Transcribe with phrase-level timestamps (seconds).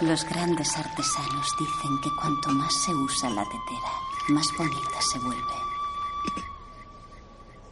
[0.00, 3.92] Los grandes artesanos dicen que cuanto más se usa la tetera,
[4.28, 5.54] más bonita se vuelve.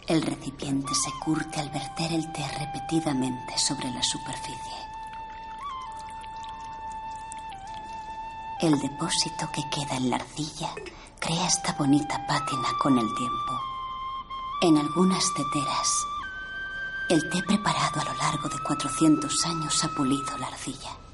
[0.07, 4.79] El recipiente se curte al verter el té repetidamente sobre la superficie.
[8.61, 10.69] El depósito que queda en la arcilla
[11.19, 13.61] crea esta bonita pátina con el tiempo.
[14.61, 16.05] En algunas teteras,
[17.09, 21.08] el té preparado a lo largo de 400 años ha pulido la arcilla.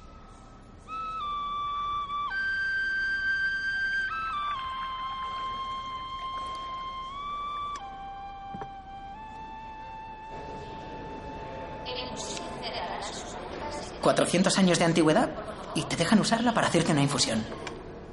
[14.15, 15.31] ¿400 años de antigüedad?
[15.75, 17.45] Y te dejan usarla para hacerte una infusión.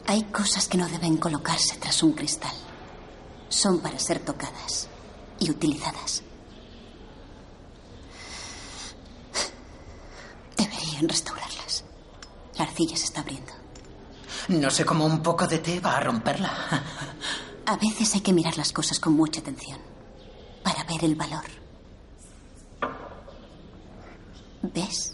[0.08, 2.54] Hay cosas que no deben colocarse tras un cristal.
[3.50, 4.88] Son para ser tocadas
[5.40, 6.24] y utilizadas.
[10.58, 11.84] Deberían restaurarlas.
[12.58, 13.54] La arcilla se está abriendo.
[14.48, 16.52] No sé cómo un poco de té va a romperla.
[17.66, 19.80] A veces hay que mirar las cosas con mucha atención
[20.64, 21.46] para ver el valor.
[24.64, 25.11] ¿Ves?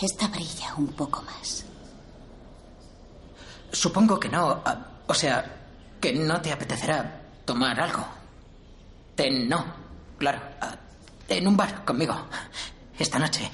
[0.00, 1.64] Esta brilla un poco más.
[3.72, 4.62] Supongo que no.
[4.64, 5.44] ah, O sea,
[6.00, 8.04] que no te apetecerá tomar algo.
[9.14, 9.64] Té no.
[10.18, 10.40] Claro.
[10.60, 10.76] ah,
[11.28, 12.14] En un bar conmigo.
[12.98, 13.50] Esta noche.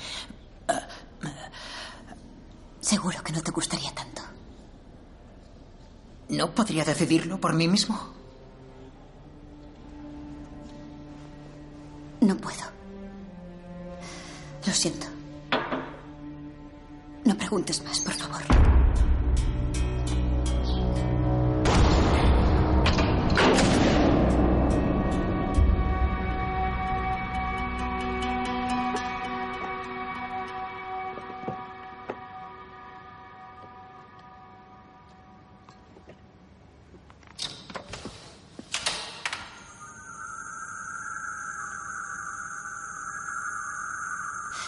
[2.81, 4.23] Seguro que no te gustaría tanto.
[6.29, 7.99] ¿No podría decidirlo por mí mismo?
[12.21, 12.65] No puedo.
[14.67, 15.07] Lo siento.
[17.27, 18.41] No preguntes más, por favor.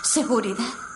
[0.02, 0.87] Seguridad.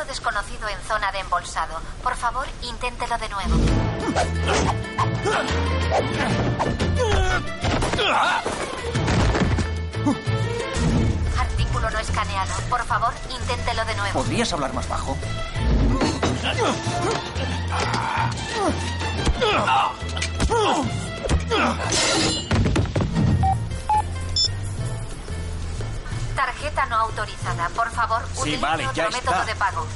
[0.00, 1.78] Objeto desconocido en zona de embolsado.
[2.02, 3.56] Por favor, inténtelo de nuevo.
[11.38, 12.52] Artículo no escaneado.
[12.68, 14.20] Por favor, inténtelo de nuevo.
[14.22, 15.16] ¿Podrías hablar más bajo?
[26.36, 27.68] Tarjeta no autorizada.
[27.70, 29.44] Por favor, Sí, utilice vale, otro ya método está.
[29.44, 29.86] de pago.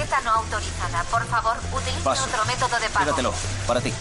[0.00, 1.04] Tarjeta no autorizada.
[1.10, 2.24] Por favor, utilice Paso.
[2.24, 3.04] otro método de pago.
[3.04, 3.34] Quédatelo,
[3.66, 3.92] para ti.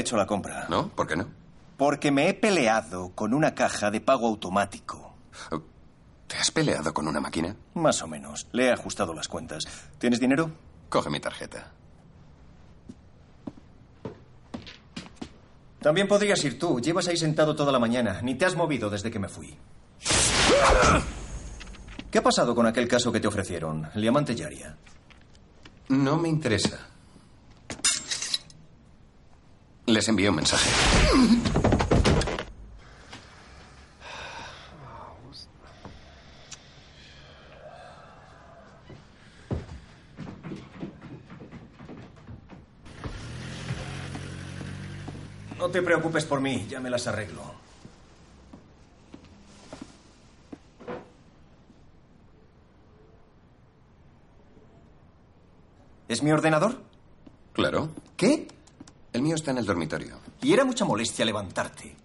[0.00, 0.66] He hecho la compra.
[0.68, 0.88] ¿No?
[0.88, 1.26] ¿Por qué no?
[1.76, 5.14] Porque me he peleado con una caja de pago automático.
[6.26, 7.56] ¿Te has peleado con una máquina?
[7.74, 8.46] Más o menos.
[8.52, 9.64] Le he ajustado las cuentas.
[9.98, 10.50] ¿Tienes dinero?
[10.88, 11.72] Coge mi tarjeta.
[15.80, 16.80] También podrías ir tú.
[16.80, 18.20] Llevas ahí sentado toda la mañana.
[18.22, 19.56] Ni te has movido desde que me fui.
[22.10, 23.88] ¿Qué ha pasado con aquel caso que te ofrecieron?
[23.94, 24.76] El diamante Yaria.
[25.88, 26.88] No me interesa.
[29.90, 30.70] Les envío un mensaje.
[45.58, 47.42] No te preocupes por mí, ya me las arreglo.
[56.06, 56.89] ¿Es mi ordenador?
[59.34, 60.18] Está en el dormitorio.
[60.42, 61.96] Y era mucha molestia levantarte.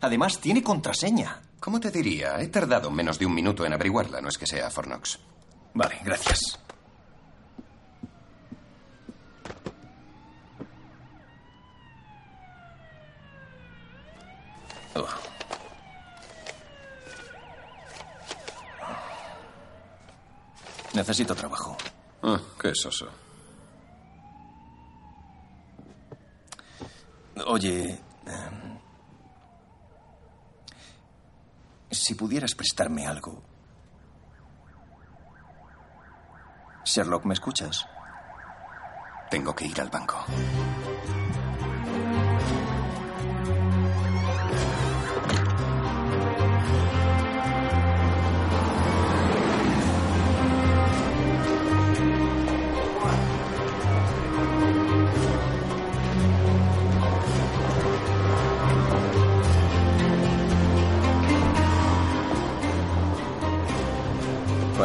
[0.00, 1.40] Además, tiene contraseña.
[1.60, 2.38] ¿Cómo te diría?
[2.40, 5.18] He tardado menos de un minuto en averiguarla, no es que sea Fornox.
[5.72, 6.58] Vale, gracias.
[14.94, 15.06] Oh.
[20.92, 21.76] Necesito trabajo.
[22.22, 23.08] Ah, qué soso.
[27.54, 28.78] Oye, em,
[31.88, 33.44] si pudieras prestarme algo.
[36.84, 37.86] Sherlock, ¿me escuchas?
[39.30, 40.16] Tengo que ir al banco.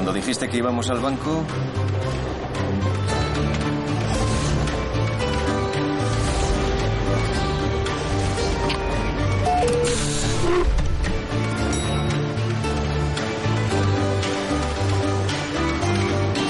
[0.10, 1.46] Cuando dijiste que íbamos al banco,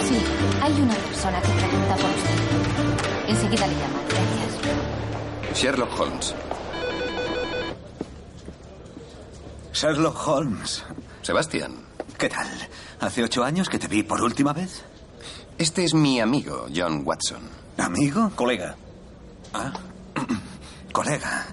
[0.08, 0.24] Sí,
[0.62, 3.28] hay una persona que pregunta por usted.
[3.28, 4.00] Enseguida le llamo.
[4.08, 5.62] Gracias.
[5.62, 6.36] Sherlock Holmes.
[9.74, 10.86] Sherlock Holmes.
[11.24, 11.76] Sebastián.
[12.18, 12.48] ¿Qué tal?
[13.10, 14.84] ¿Hace ocho años que te vi por última vez?
[15.58, 17.42] Este es mi amigo, John Watson.
[17.80, 18.30] ¿Amigo?
[18.36, 18.76] colega,
[19.52, 19.74] Ah.
[20.94, 21.48] Colega.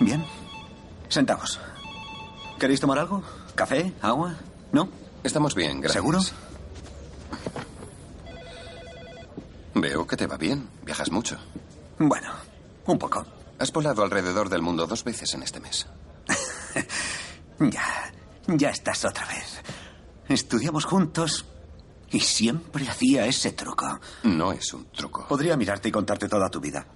[0.00, 0.22] Bien.
[1.08, 1.58] Sentaos.
[2.60, 3.22] ¿Queréis tomar algo?
[3.54, 3.94] ¿Café?
[4.02, 4.34] ¿Agua?
[4.72, 4.90] ¿No?
[5.22, 5.94] Estamos bien, gracias.
[5.94, 6.20] ¿Seguro?
[9.76, 10.68] Veo que te va bien.
[10.82, 11.38] Viajas mucho.
[11.98, 12.30] Bueno,
[12.84, 13.24] un poco.
[13.58, 15.86] Has volado alrededor del mundo dos veces en este mes.
[17.58, 18.12] Ya,
[18.48, 19.62] ya estás otra vez.
[20.28, 21.44] Estudiamos juntos
[22.10, 24.00] y siempre hacía ese truco.
[24.22, 25.26] No es un truco.
[25.28, 26.86] Podría mirarte y contarte toda tu vida.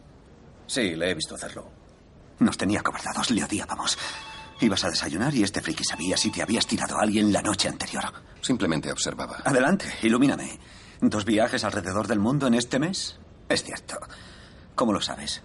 [0.67, 1.71] sí, le he visto hacerlo.
[2.41, 3.99] Nos tenía cobardados, le odiábamos.
[4.61, 7.69] Ibas a desayunar y este friki sabía si te habías tirado a alguien la noche
[7.69, 8.05] anterior.
[8.41, 9.39] Simplemente observaba.
[9.45, 10.59] Adelante, ilumíname.
[11.01, 13.19] ¿Dos viajes alrededor del mundo en este mes?
[13.49, 13.97] Es cierto.
[14.75, 15.43] ¿Cómo lo sabes?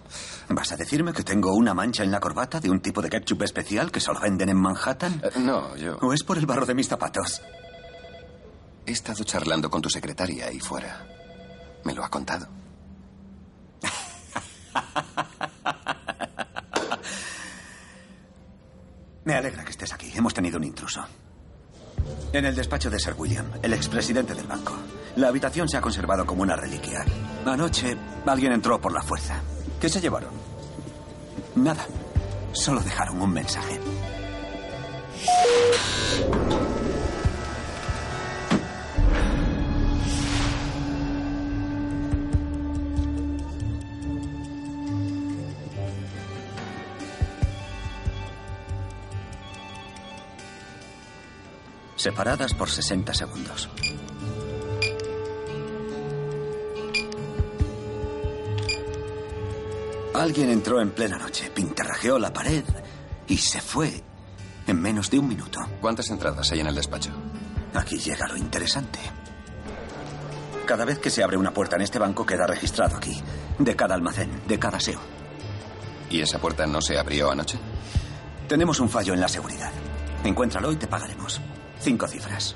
[0.49, 3.41] ¿Vas a decirme que tengo una mancha en la corbata de un tipo de ketchup
[3.43, 5.21] especial que solo venden en Manhattan?
[5.23, 7.41] Eh, no, yo ¿O es por el barro de mis zapatos?
[8.85, 11.07] He estado charlando con tu secretaria ahí fuera.
[11.83, 12.47] Me lo ha contado.
[19.25, 20.11] Me alegra que estés aquí.
[20.15, 21.01] Hemos tenido un intruso.
[22.33, 24.75] En el despacho de Sir William, el expresidente del banco.
[25.15, 27.05] La habitación se ha conservado como una reliquia.
[27.45, 29.39] Anoche alguien entró por la fuerza.
[29.79, 30.31] ¿Qué se llevaron?
[31.55, 31.85] Nada.
[32.53, 33.79] Solo dejaron un mensaje.
[52.03, 53.69] Separadas por 60 segundos.
[60.13, 62.65] Alguien entró en plena noche, pintarrajeó la pared
[63.25, 64.03] y se fue
[64.67, 65.61] en menos de un minuto.
[65.79, 67.11] ¿Cuántas entradas hay en el despacho?
[67.73, 68.99] Aquí llega lo interesante.
[70.65, 73.23] Cada vez que se abre una puerta en este banco queda registrado aquí.
[73.59, 74.99] De cada almacén, de cada SEO.
[76.09, 77.57] ¿Y esa puerta no se abrió anoche?
[78.49, 79.71] Tenemos un fallo en la seguridad.
[80.25, 81.39] Encuéntralo y te pagaremos.
[81.83, 82.55] Cinco cifras.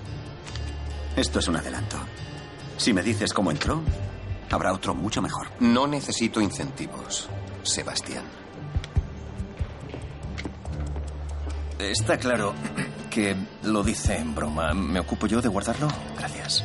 [1.18, 1.98] Esto es un adelanto.
[2.78, 3.82] Si me dices cómo entró,
[4.50, 5.48] habrá otro mucho mejor.
[5.60, 7.28] No necesito incentivos,
[7.62, 8.24] Sebastián.
[11.78, 12.54] Está claro
[13.10, 14.74] que lo dice en broma.
[14.74, 15.90] ¿Me ocupo yo de guardarlo?
[16.18, 16.64] Gracias.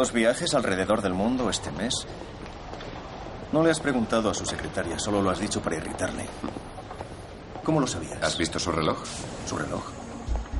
[0.00, 1.92] Dos viajes alrededor del mundo este mes.
[3.52, 6.24] No le has preguntado a su secretaria, solo lo has dicho para irritarle.
[7.62, 8.16] ¿Cómo lo sabías?
[8.22, 8.96] ¿Has visto su reloj?
[9.46, 9.82] ¿Su reloj?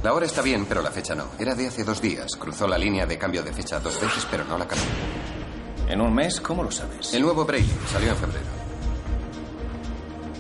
[0.03, 1.25] La hora está bien, pero la fecha no.
[1.39, 2.37] Era de hace dos días.
[2.39, 4.87] Cruzó la línea de cambio de fecha dos veces, pero no la cambió.
[5.89, 6.39] ¿En un mes?
[6.39, 7.15] ¿Cómo lo sabes?
[7.15, 8.47] El nuevo Braille salió en febrero.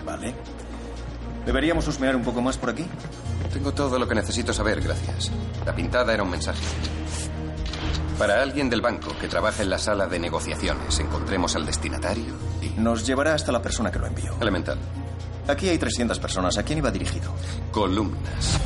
[0.04, 0.34] Vale.
[1.46, 2.84] ¿Deberíamos husmear un poco más por aquí?
[3.50, 5.30] Tengo todo lo que necesito saber, gracias.
[5.64, 6.60] La pintada era un mensaje.
[8.20, 12.78] Para alguien del banco que trabaja en la sala de negociaciones, encontremos al destinatario y...
[12.78, 14.36] Nos llevará hasta la persona que lo envió.
[14.42, 14.76] Elemental.
[15.48, 16.58] Aquí hay 300 personas.
[16.58, 17.32] ¿A quién iba dirigido?
[17.72, 18.60] Columnas.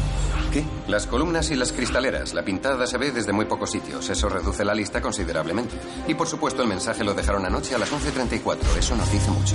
[0.52, 0.64] ¿Qué?
[0.88, 2.34] Las columnas y las cristaleras.
[2.34, 4.10] La pintada se ve desde muy pocos sitios.
[4.10, 5.76] Eso reduce la lista considerablemente.
[6.08, 8.58] Y por supuesto el mensaje lo dejaron anoche a las 11.34.
[8.76, 9.54] Eso nos dice mucho.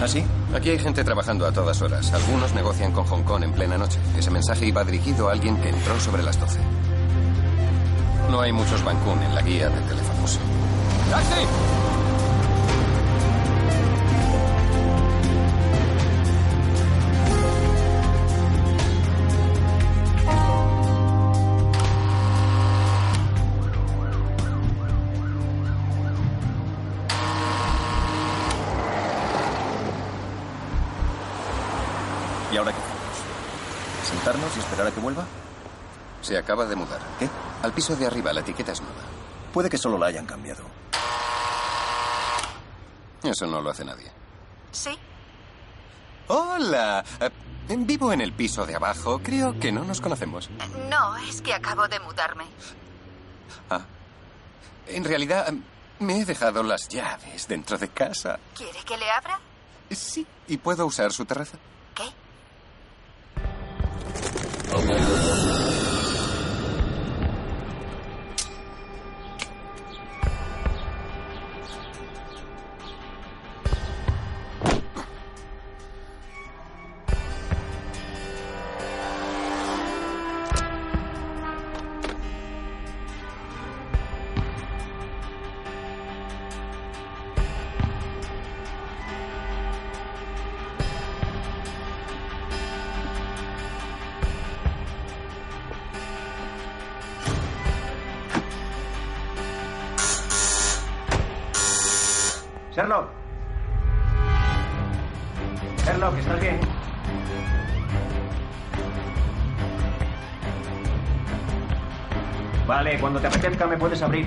[0.00, 0.24] ¿Ah, sí?
[0.54, 2.12] Aquí hay gente trabajando a todas horas.
[2.12, 3.98] Algunos negocian con Hong Kong en plena noche.
[4.16, 6.60] Ese mensaje iba dirigido a alguien que entró sobre las 12.
[8.30, 10.38] No hay muchos Bancún en la guía de teléfonos.
[11.10, 11.34] ¡Taxi!
[32.52, 34.08] ¿Y ahora qué hacemos?
[34.08, 35.26] ¿Sentarnos y esperar a que vuelva?
[36.22, 37.00] Se acaba de mudar.
[37.18, 37.28] ¿Qué?
[37.62, 39.02] Al piso de arriba, la etiqueta es nueva.
[39.52, 40.62] Puede que solo la hayan cambiado.
[43.22, 44.10] Eso no lo hace nadie.
[44.72, 44.96] Sí.
[46.28, 47.04] Hola.
[47.20, 47.30] Eh,
[47.68, 49.20] vivo en el piso de abajo.
[49.22, 50.48] Creo que no nos conocemos.
[50.88, 52.44] No, es que acabo de mudarme.
[53.68, 53.82] Ah.
[54.86, 55.52] En realidad,
[55.98, 58.38] me he dejado las llaves dentro de casa.
[58.56, 59.38] ¿Quiere que le abra?
[59.90, 60.26] Sí.
[60.48, 61.58] ¿Y puedo usar su terraza?
[61.94, 62.04] ¿Qué?
[112.98, 114.26] Cuando te apetezca me puedes abrir.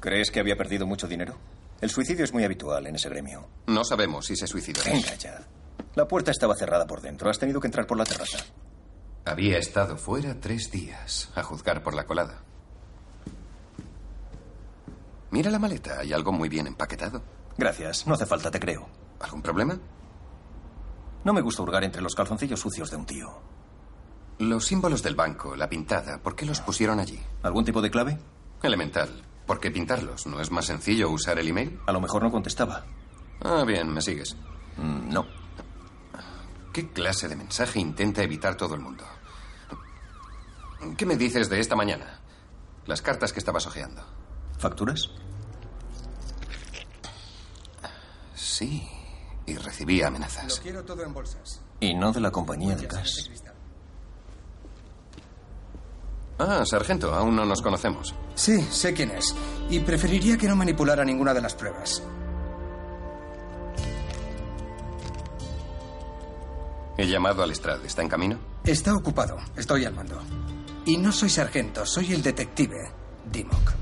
[0.00, 1.36] ¿Crees que había perdido mucho dinero?
[1.80, 3.48] El suicidio es muy habitual en ese gremio.
[3.66, 4.80] No sabemos si se suicidó.
[4.84, 5.40] Venga ya.
[5.94, 7.30] La puerta estaba cerrada por dentro.
[7.30, 8.38] Has tenido que entrar por la terraza.
[9.24, 12.42] Había estado fuera tres días, a juzgar por la colada.
[15.30, 17.22] Mira la maleta, hay algo muy bien empaquetado.
[17.56, 18.06] Gracias.
[18.06, 18.88] No hace falta, te creo.
[19.20, 19.78] ¿Algún problema?
[21.22, 23.28] No me gusta hurgar entre los calzoncillos sucios de un tío.
[24.38, 27.20] Los símbolos del banco, la pintada, ¿por qué los pusieron allí?
[27.42, 28.18] ¿Algún tipo de clave?
[28.62, 29.22] Elemental.
[29.46, 30.26] ¿Por qué pintarlos?
[30.26, 31.78] ¿No es más sencillo usar el email?
[31.86, 32.86] A lo mejor no contestaba.
[33.42, 34.34] Ah, bien, me sigues.
[34.78, 35.26] Mm, no.
[36.72, 39.04] ¿Qué clase de mensaje intenta evitar todo el mundo?
[40.96, 42.20] ¿Qué me dices de esta mañana?
[42.86, 44.02] Las cartas que estabas hojeando.
[44.58, 45.10] ¿Facturas?
[48.34, 48.88] Sí.
[49.46, 50.60] Y recibí amenazas.
[50.60, 51.60] quiero todo en bolsas.
[51.80, 53.30] Y no de la compañía de gas.
[56.38, 58.14] Ah, sargento, aún no nos conocemos.
[58.34, 59.34] Sí, sé quién es.
[59.68, 62.02] Y preferiría que no manipulara ninguna de las pruebas.
[67.00, 67.82] He llamado al Estrad.
[67.82, 68.38] ¿Está en camino?
[68.62, 69.38] Está ocupado.
[69.56, 70.20] Estoy al mando.
[70.84, 72.76] Y no soy sargento, soy el detective
[73.32, 73.72] Dimok.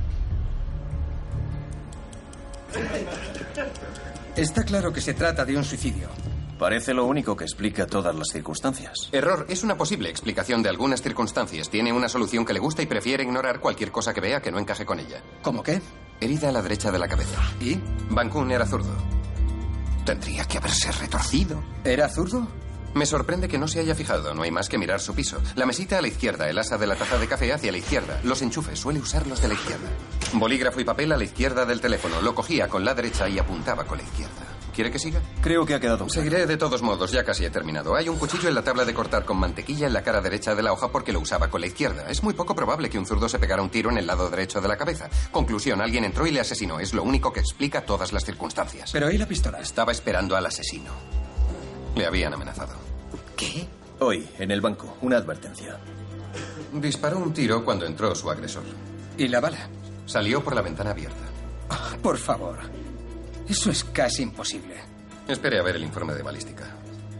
[4.36, 6.08] Está claro que se trata de un suicidio.
[6.60, 9.08] Parece lo único que explica todas las circunstancias.
[9.10, 9.46] Error.
[9.48, 11.70] Es una posible explicación de algunas circunstancias.
[11.70, 14.60] Tiene una solución que le gusta y prefiere ignorar cualquier cosa que vea que no
[14.60, 15.24] encaje con ella.
[15.42, 15.82] ¿Cómo qué?
[16.20, 17.40] Herida a la derecha de la cabeza.
[17.60, 17.80] ¿Y?
[18.10, 18.94] Bancún era zurdo.
[20.04, 21.60] Tendría que haberse retorcido.
[21.82, 22.46] ¿Era zurdo?
[22.98, 24.34] Me sorprende que no se haya fijado.
[24.34, 25.40] No hay más que mirar su piso.
[25.54, 28.18] La mesita a la izquierda, el asa de la taza de café hacia la izquierda.
[28.24, 29.88] Los enchufes, suele usarlos de la izquierda.
[30.32, 32.20] Bolígrafo y papel a la izquierda del teléfono.
[32.20, 34.34] Lo cogía con la derecha y apuntaba con la izquierda.
[34.74, 35.20] ¿Quiere que siga?
[35.40, 36.08] Creo que ha quedado.
[36.08, 37.94] Seguiré de todos modos, ya casi he terminado.
[37.94, 40.64] Hay un cuchillo en la tabla de cortar con mantequilla en la cara derecha de
[40.64, 42.10] la hoja porque lo usaba con la izquierda.
[42.10, 44.60] Es muy poco probable que un zurdo se pegara un tiro en el lado derecho
[44.60, 45.08] de la cabeza.
[45.30, 46.80] Conclusión, alguien entró y le asesinó.
[46.80, 48.90] Es lo único que explica todas las circunstancias.
[48.92, 49.60] Pero ¿y la pistola?
[49.60, 50.90] Estaba esperando al asesino.
[51.94, 52.87] Le habían amenazado.
[53.38, 53.68] ¿Qué?
[54.00, 55.78] Hoy, en el banco, una advertencia.
[56.72, 58.64] Disparó un tiro cuando entró su agresor.
[59.16, 59.68] ¿Y la bala?
[60.06, 61.22] Salió por la ventana abierta.
[61.70, 62.58] Ah, por favor.
[63.48, 64.74] Eso es casi imposible.
[65.28, 66.64] Espere a ver el informe de balística.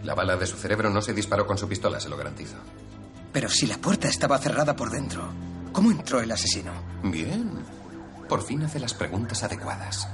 [0.03, 2.57] La bala de su cerebro no se disparó con su pistola, se lo garantizo.
[3.33, 5.29] Pero si la puerta estaba cerrada por dentro,
[5.73, 6.73] ¿cómo entró el asesino?
[7.05, 7.51] Bien.
[8.29, 10.09] Por fin hace las preguntas adecuadas.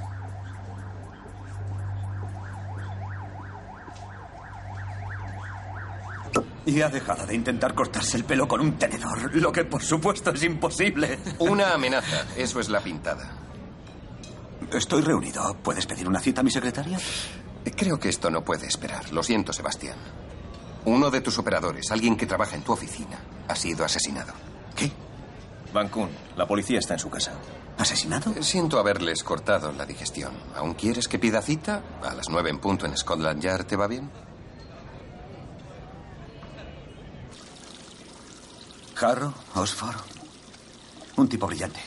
[6.65, 10.31] Y ha dejado de intentar cortarse el pelo con un tenedor, lo que por supuesto
[10.31, 11.19] es imposible.
[11.39, 13.37] Una amenaza, eso es la pintada.
[14.71, 15.55] Estoy reunido.
[15.61, 16.97] ¿Puedes pedir una cita a mi secretaria?
[17.75, 19.11] Creo que esto no puede esperar.
[19.11, 19.97] Lo siento, Sebastián.
[20.85, 24.33] Uno de tus operadores, alguien que trabaja en tu oficina, ha sido asesinado.
[24.75, 24.91] ¿Qué?
[25.73, 27.33] Van Kuhn, la policía está en su casa.
[27.77, 28.33] ¿Asesinado?
[28.41, 30.33] Siento haberles cortado la digestión.
[30.55, 31.81] ¿Aún quieres que pida cita?
[32.03, 34.09] A las nueve en punto en Scotland Yard, ¿te va bien?
[38.99, 39.95] Harrow, Osford.
[41.17, 41.79] Un tipo brillante.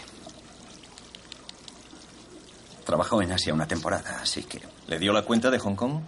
[2.85, 4.62] Trabajó en Asia una temporada, así que...
[4.87, 6.01] ¿Le dio la cuenta de Hong Kong?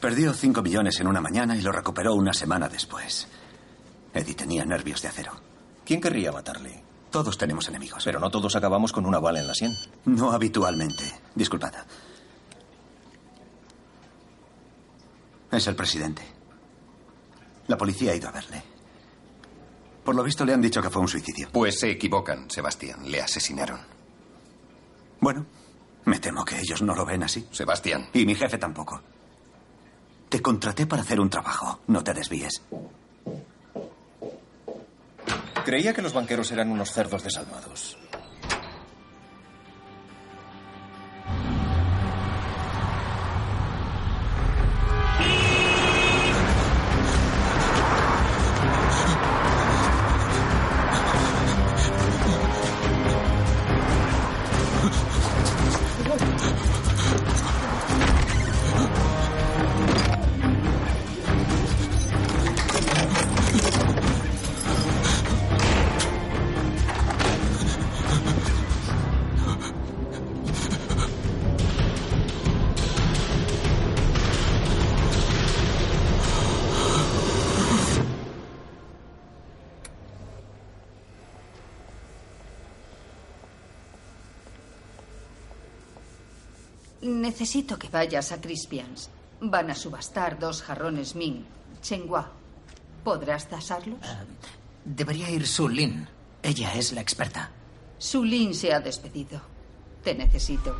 [0.00, 3.28] Perdió cinco millones en una mañana y lo recuperó una semana después.
[4.12, 5.32] Eddie tenía nervios de acero.
[5.84, 6.82] ¿Quién querría matarle?
[7.10, 8.02] Todos tenemos enemigos.
[8.04, 9.76] Pero no todos acabamos con una bala en la sien.
[10.06, 11.04] No habitualmente.
[11.34, 11.74] Disculpad.
[15.52, 16.39] Es el presidente.
[17.70, 18.60] La policía ha ido a verle.
[20.04, 21.50] Por lo visto le han dicho que fue un suicidio.
[21.52, 23.08] Pues se equivocan, Sebastián.
[23.08, 23.78] Le asesinaron.
[25.20, 25.46] Bueno,
[26.04, 27.46] me temo que ellos no lo ven así.
[27.52, 28.08] Sebastián.
[28.12, 29.00] Y mi jefe tampoco.
[30.28, 31.78] Te contraté para hacer un trabajo.
[31.86, 32.60] No te desvíes.
[35.64, 37.96] Creía que los banqueros eran unos cerdos desalmados.
[87.40, 89.08] Necesito que vayas a Crispians.
[89.40, 91.42] Van a subastar dos jarrones Ming.
[91.80, 92.30] Chenghua.
[93.02, 93.98] ¿Podrás tasarlos?
[94.84, 96.06] Debería ir Su Lin.
[96.42, 97.50] Ella es la experta.
[97.96, 99.40] Su Lin se ha despedido.
[100.04, 100.76] Te necesito.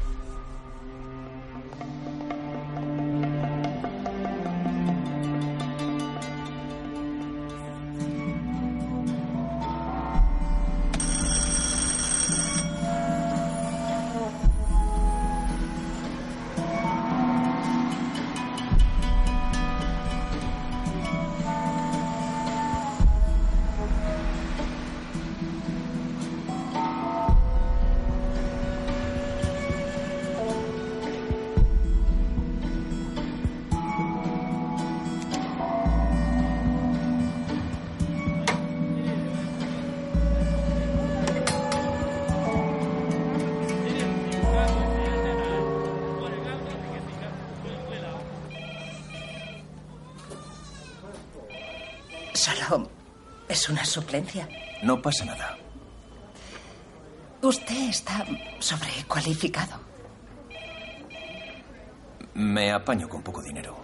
[62.34, 63.76] Me apaño con poco dinero.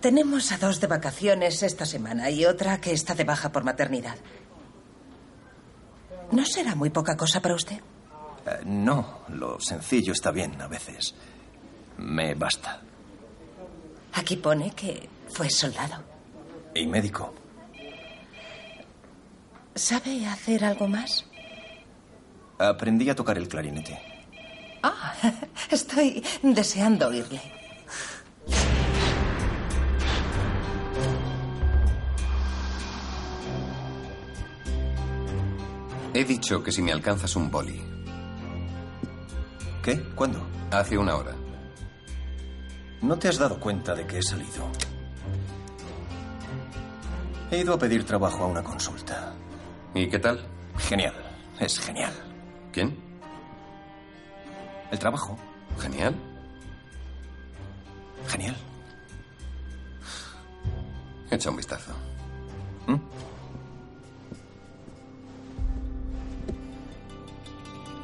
[0.00, 4.16] Tenemos a dos de vacaciones esta semana y otra que está de baja por maternidad.
[6.32, 7.80] ¿No será muy poca cosa para usted?
[8.46, 11.14] Eh, no, lo sencillo está bien a veces.
[11.98, 12.80] Me basta.
[14.14, 16.02] Aquí pone que fue soldado.
[16.74, 17.34] Y médico.
[19.74, 21.24] ¿Sabe hacer algo más?
[22.60, 23.98] Aprendí a tocar el clarinete.
[24.82, 25.14] Ah,
[25.70, 27.40] estoy deseando oírle.
[36.12, 37.80] He dicho que si me alcanzas un boli,
[39.82, 39.98] ¿Qué?
[40.14, 40.46] ¿Cuándo?
[40.70, 41.34] Hace una hora.
[43.00, 44.70] No te has dado cuenta de que he salido.
[47.50, 49.32] He ido a pedir trabajo a una consulta.
[49.94, 50.46] ¿Y qué tal?
[50.76, 51.14] Genial.
[51.58, 52.29] Es genial.
[52.72, 52.96] ¿Quién?
[54.90, 55.36] El trabajo.
[55.78, 56.14] Genial.
[58.28, 58.56] Genial.
[61.30, 61.92] Echa un vistazo.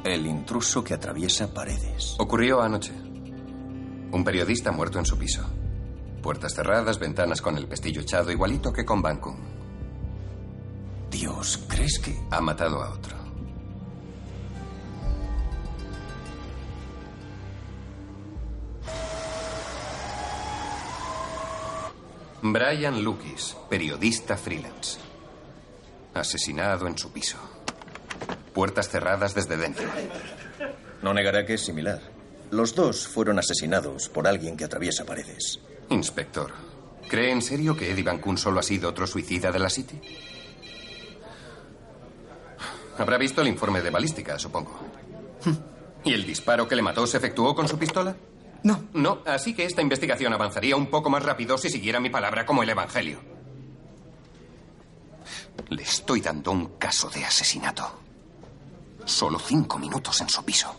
[0.03, 2.15] El intruso que atraviesa paredes.
[2.19, 2.93] Ocurrió anoche.
[2.93, 5.43] Un periodista muerto en su piso.
[6.21, 9.35] Puertas cerradas, ventanas con el pestillo echado, igualito que con Bancum.
[11.11, 12.17] Dios, ¿crees que...?
[12.31, 13.06] Ha matado a otro.
[22.53, 24.99] Brian Lukis, periodista freelance.
[26.13, 27.37] Asesinado en su piso.
[28.53, 29.87] Puertas cerradas desde dentro.
[31.01, 31.99] No negará que es similar.
[32.51, 35.59] Los dos fueron asesinados por alguien que atraviesa paredes.
[35.89, 36.53] Inspector,
[37.09, 39.99] ¿cree en serio que Eddie Van Kuhn solo ha sido otro suicida de la City?
[42.97, 44.79] Habrá visto el informe de balística, supongo.
[46.03, 48.15] ¿Y el disparo que le mató se efectuó con su pistola?
[48.63, 48.83] No.
[48.93, 52.63] No, así que esta investigación avanzaría un poco más rápido si siguiera mi palabra como
[52.63, 53.19] el Evangelio.
[55.69, 57.99] Le estoy dando un caso de asesinato.
[59.05, 60.75] Solo cinco minutos en su piso.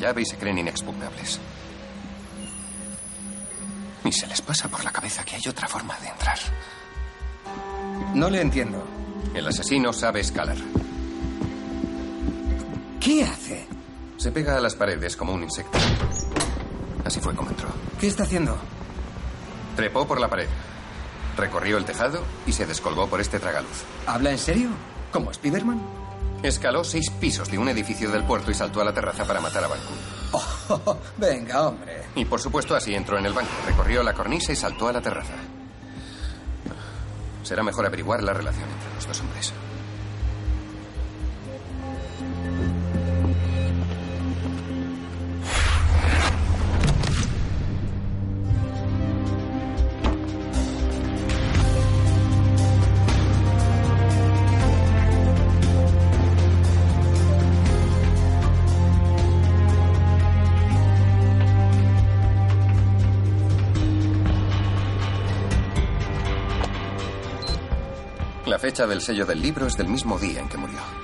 [0.00, 1.38] Llave y se creen inexpugnables.
[4.04, 6.38] Y se les pasa por la cabeza que hay otra forma de entrar.
[8.14, 8.84] No le entiendo.
[9.34, 10.56] El asesino sabe escalar.
[12.98, 13.66] ¿Qué hace?
[14.16, 15.78] Se pega a las paredes como un insecto.
[17.04, 17.68] Así fue como entró.
[17.98, 18.58] ¿Qué está haciendo?
[19.76, 20.48] Trepó por la pared.
[21.36, 23.84] Recorrió el tejado y se descolgó por este tragaluz.
[24.06, 24.68] ¿Habla en serio?
[25.12, 25.80] ¿Como Spiderman?
[26.42, 29.64] Escaló seis pisos de un edificio del puerto y saltó a la terraza para matar
[29.64, 29.92] a Banco.
[30.32, 32.02] Oh, venga, hombre.
[32.14, 33.50] Y por supuesto así entró en el banco.
[33.66, 35.34] Recorrió la cornisa y saltó a la terraza.
[37.42, 39.52] Será mejor averiguar la relación entre los dos hombres.
[68.50, 70.99] La fecha del sello del libro es del mismo día en que murió.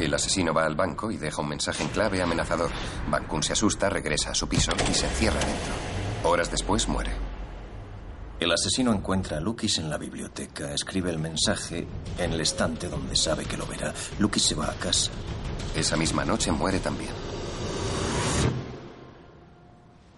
[0.00, 2.70] Que el asesino va al banco y deja un mensaje en clave amenazador.
[3.10, 5.74] Van Kun se asusta, regresa a su piso y se encierra dentro.
[6.24, 7.10] Horas después muere.
[8.38, 11.86] El asesino encuentra a Lukis en la biblioteca, escribe el mensaje
[12.16, 13.92] en el estante donde sabe que lo verá.
[14.18, 15.10] Lukis se va a casa.
[15.76, 17.12] Esa misma noche muere también.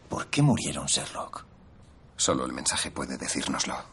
[0.09, 1.45] ¿Por qué murieron Sherlock?
[2.15, 3.92] Solo el mensaje puede decírnoslo.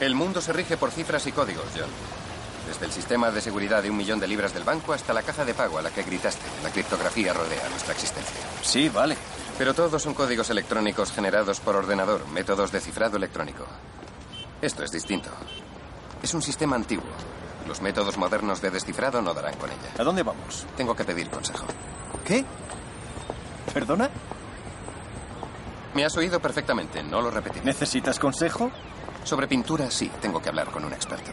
[0.00, 1.90] El mundo se rige por cifras y códigos, John.
[2.66, 5.44] Desde el sistema de seguridad de un millón de libras del banco hasta la caja
[5.44, 6.42] de pago a la que gritaste.
[6.62, 8.40] La criptografía rodea nuestra existencia.
[8.62, 9.16] Sí, vale.
[9.58, 13.66] Pero todos son códigos electrónicos generados por ordenador, métodos de cifrado electrónico.
[14.62, 15.28] Esto es distinto.
[16.22, 17.10] Es un sistema antiguo.
[17.66, 19.90] Los métodos modernos de descifrado no darán con ella.
[19.98, 20.66] ¿A dónde vamos?
[20.76, 21.66] Tengo que pedir consejo.
[22.24, 22.44] ¿Qué?
[23.74, 24.08] ¿Perdona?
[25.94, 27.64] Me has oído perfectamente, no lo repetiré.
[27.64, 28.70] ¿Necesitas consejo?
[29.24, 31.30] Sobre pintura, sí, tengo que hablar con un experto.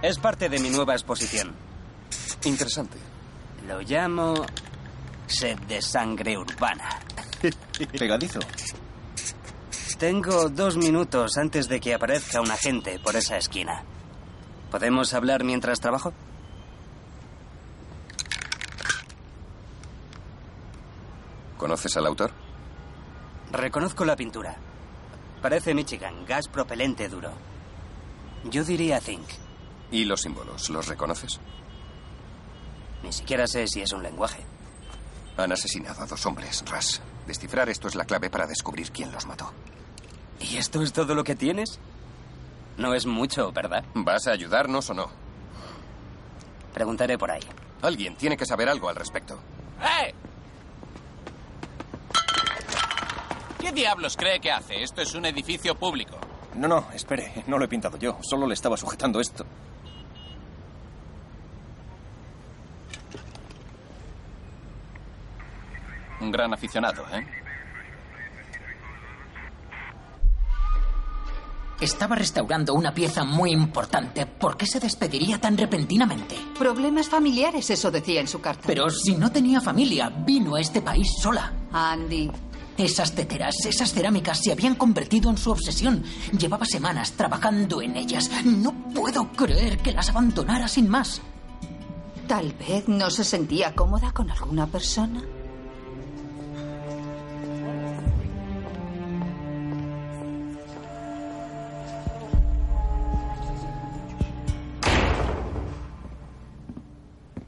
[0.00, 1.54] Es parte de mi nueva exposición.
[2.44, 2.98] Interesante.
[3.66, 4.46] Lo llamo
[5.26, 6.88] sed de sangre urbana.
[7.98, 8.38] Pegadizo.
[9.98, 13.82] Tengo dos minutos antes de que aparezca un agente por esa esquina.
[14.70, 16.12] ¿Podemos hablar mientras trabajo?
[21.58, 22.30] ¿Conoces al autor?
[23.50, 24.56] Reconozco la pintura.
[25.42, 27.30] Parece Michigan, gas propelente duro.
[28.44, 29.28] Yo diría zinc.
[29.90, 30.70] ¿Y los símbolos?
[30.70, 31.40] ¿Los reconoces?
[33.02, 34.44] Ni siquiera sé si es un lenguaje.
[35.36, 37.00] Han asesinado a dos hombres, Ras.
[37.26, 39.52] Descifrar esto es la clave para descubrir quién los mató.
[40.40, 41.78] ¿Y esto es todo lo que tienes?
[42.76, 43.84] No es mucho, ¿verdad?
[43.94, 45.10] ¿Vas a ayudarnos o no?
[46.72, 47.42] Preguntaré por ahí.
[47.82, 49.38] Alguien tiene que saber algo al respecto.
[49.80, 50.14] ¡Eh!
[53.58, 54.82] ¿Qué diablos cree que hace?
[54.82, 56.16] Esto es un edificio público.
[56.54, 57.44] No, no, espere.
[57.46, 58.18] No lo he pintado yo.
[58.22, 59.44] Solo le estaba sujetando esto.
[66.20, 67.26] Un gran aficionado, ¿eh?
[71.80, 74.26] Estaba restaurando una pieza muy importante.
[74.26, 76.34] ¿Por qué se despediría tan repentinamente?
[76.58, 78.64] Problemas familiares, eso decía en su carta.
[78.66, 81.52] Pero si no tenía familia, vino a este país sola.
[81.72, 82.32] Andy.
[82.78, 86.04] Esas teteras, esas cerámicas se habían convertido en su obsesión.
[86.38, 88.30] Llevaba semanas trabajando en ellas.
[88.44, 91.20] No puedo creer que las abandonara sin más.
[92.28, 95.24] Tal vez no se sentía cómoda con alguna persona.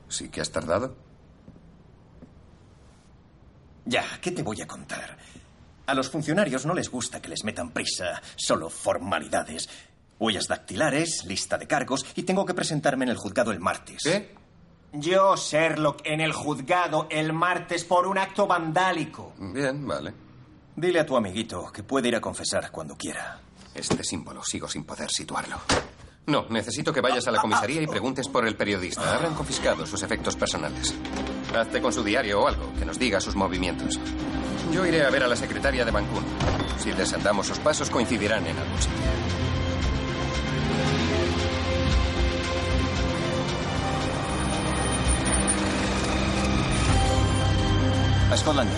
[0.08, 1.10] ¿Sí que has tardado?
[3.90, 5.18] Ya, ¿qué te voy a contar?
[5.85, 9.68] A los funcionarios no les gusta que les metan prisa, solo formalidades.
[10.16, 14.05] Huellas dactilares, lista de cargos y tengo que presentarme en el juzgado el martes.
[14.05, 14.33] ¿Qué?
[14.92, 19.33] Yo, Sherlock, en el juzgado el martes por un acto vandálico.
[19.38, 20.14] Bien, vale.
[20.76, 23.40] Dile a tu amiguito que puede ir a confesar cuando quiera.
[23.74, 25.57] Este símbolo sigo sin poder situarlo.
[26.30, 29.16] No, necesito que vayas a la comisaría y preguntes por el periodista.
[29.16, 30.94] Habrán confiscado sus efectos personales.
[31.52, 33.98] Hazte con su diario o algo, que nos diga sus movimientos.
[34.72, 36.22] Yo iré a ver a la secretaria de Bancún.
[36.78, 39.10] Si desandamos sus pasos, coincidirán en algún sitio.
[48.36, 48.70] Scotland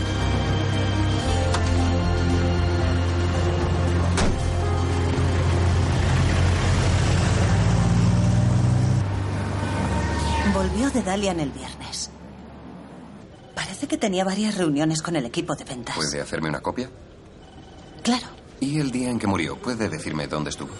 [10.83, 12.11] Volvió de Dalian el viernes.
[13.55, 15.95] Parece que tenía varias reuniones con el equipo de ventas.
[15.95, 16.90] ¿Puede hacerme una copia?
[18.03, 18.27] Claro.
[18.59, 19.57] ¿Y el día en que murió?
[19.57, 20.73] ¿Puede decirme dónde estuvo?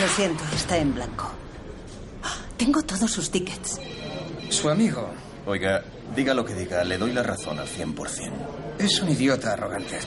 [0.00, 1.28] Lo siento, está en blanco.
[2.56, 3.80] Tengo todos sus tickets.
[4.48, 5.10] Su amigo.
[5.44, 5.82] Oiga,
[6.14, 8.30] diga lo que diga, le doy la razón al 100%.
[8.78, 9.98] Es un idiota arrogante.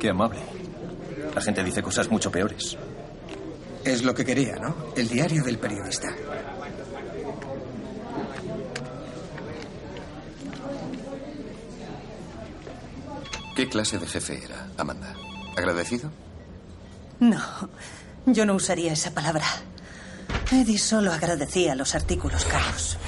[0.00, 0.40] Qué amable.
[1.34, 2.74] La gente dice cosas mucho peores.
[3.84, 4.94] Es lo que quería, ¿no?
[4.96, 6.08] El diario del periodista.
[13.56, 15.14] ¿Qué clase de jefe era, Amanda?
[15.56, 16.10] ¿Agradecido?
[17.20, 17.40] No,
[18.26, 19.46] yo no usaría esa palabra.
[20.52, 22.98] Eddie solo agradecía los artículos caros.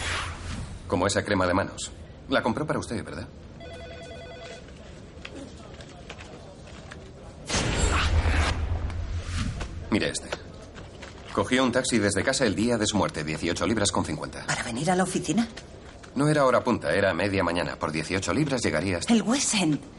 [0.86, 1.92] Como esa crema de manos.
[2.30, 3.28] La compró para usted, ¿verdad?
[9.90, 10.28] Mire este.
[11.34, 14.46] Cogió un taxi desde casa el día de su muerte, 18 libras con 50.
[14.46, 15.46] ¿Para venir a la oficina?
[16.14, 17.76] No era hora punta, era media mañana.
[17.78, 19.12] Por 18 libras llegaría hasta...
[19.12, 19.97] El West End.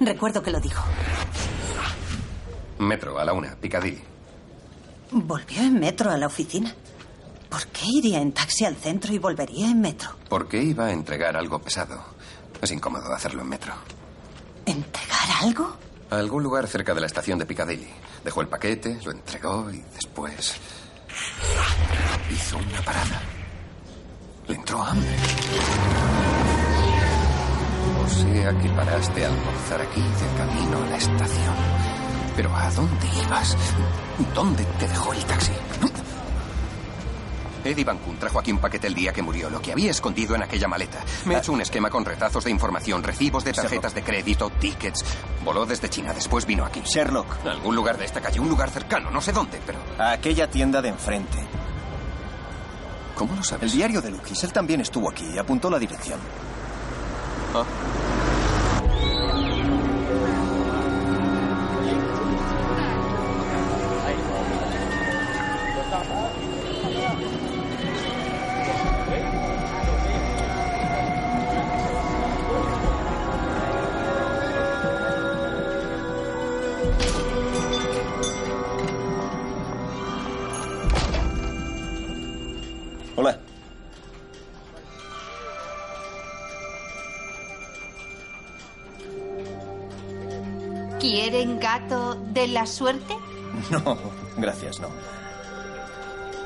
[0.00, 0.84] Recuerdo que lo dijo.
[2.78, 4.02] Metro, a la una, Piccadilly.
[5.12, 6.74] ¿Volvió en metro a la oficina?
[7.48, 10.10] ¿Por qué iría en taxi al centro y volvería en metro?
[10.28, 12.00] ¿Por qué iba a entregar algo pesado?
[12.62, 13.74] Es incómodo hacerlo en metro.
[14.64, 15.76] ¿Entregar algo?
[16.10, 17.88] A algún lugar cerca de la estación de Piccadilly.
[18.24, 20.54] Dejó el paquete, lo entregó y después...
[22.30, 23.20] hizo una parada.
[24.46, 25.16] Le entró hambre.
[28.10, 31.54] Sea que paraste a almorzar aquí de camino a la estación.
[32.36, 33.56] Pero ¿a dónde ibas?
[34.34, 35.52] ¿Dónde te dejó el taxi?
[37.62, 40.42] Eddie Bancun trajo aquí un paquete el día que murió, lo que había escondido en
[40.42, 40.98] aquella maleta.
[41.26, 45.04] Me he hecho un esquema con retazos de información, recibos de tarjetas de crédito, tickets.
[45.44, 46.80] Voló desde China, después vino aquí.
[46.80, 47.46] Sherlock.
[47.46, 49.78] A algún lugar de esta calle, un lugar cercano, no sé dónde, pero...
[49.98, 51.38] A aquella tienda de enfrente.
[53.14, 53.64] ¿Cómo lo sabes?
[53.64, 54.42] El diario de Lukis.
[54.44, 56.18] Él también estuvo aquí y apuntó la dirección.
[57.52, 58.29] Ah.
[91.90, 93.16] ¿Quieren gato de la suerte?
[93.70, 93.98] No,
[94.36, 94.88] gracias, no.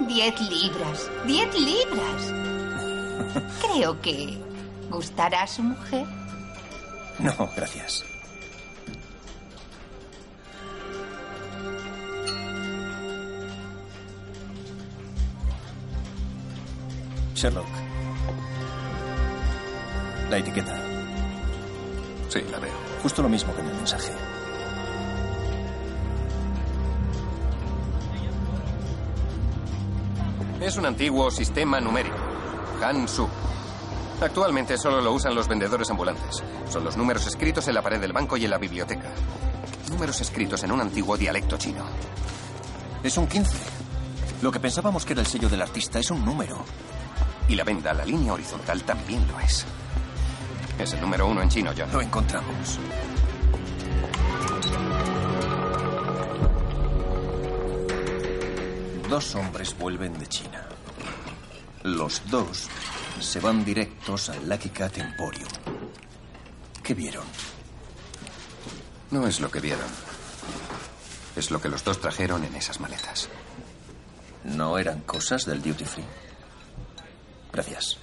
[0.09, 1.11] Diez libras.
[1.27, 2.33] Diez libras.
[3.61, 4.43] Creo que
[4.91, 6.07] gustará a su mujer.
[7.19, 8.05] No, gracias.
[17.35, 17.67] Sherlock.
[20.31, 20.75] La etiqueta.
[22.31, 22.73] Sí, la veo.
[23.03, 24.11] Justo lo mismo que en el mensaje.
[30.65, 32.17] Es un antiguo sistema numérico.
[32.83, 33.29] Hansu.
[34.23, 36.43] Actualmente solo lo usan los vendedores ambulantes.
[36.71, 39.11] Son los números escritos en la pared del banco y en la biblioteca.
[39.91, 41.85] Números escritos en un antiguo dialecto chino.
[43.03, 43.59] Es un 15.
[44.41, 46.65] Lo que pensábamos que era el sello del artista es un número.
[47.47, 49.67] Y la venda, la línea horizontal, también lo es.
[50.79, 51.93] Es el número uno en chino, John.
[51.93, 52.79] Lo encontramos.
[59.09, 60.67] Dos hombres vuelven de China.
[61.83, 62.69] Los dos
[63.21, 65.49] se van directos al Lucky Cat Emporium.
[66.83, 67.25] ¿Qué vieron?
[69.11, 69.87] No es lo que vieron.
[71.37, 73.29] Es lo que los dos trajeron en esas maletas.
[74.45, 76.05] ¿No eran cosas del duty free?
[77.53, 77.99] Gracias.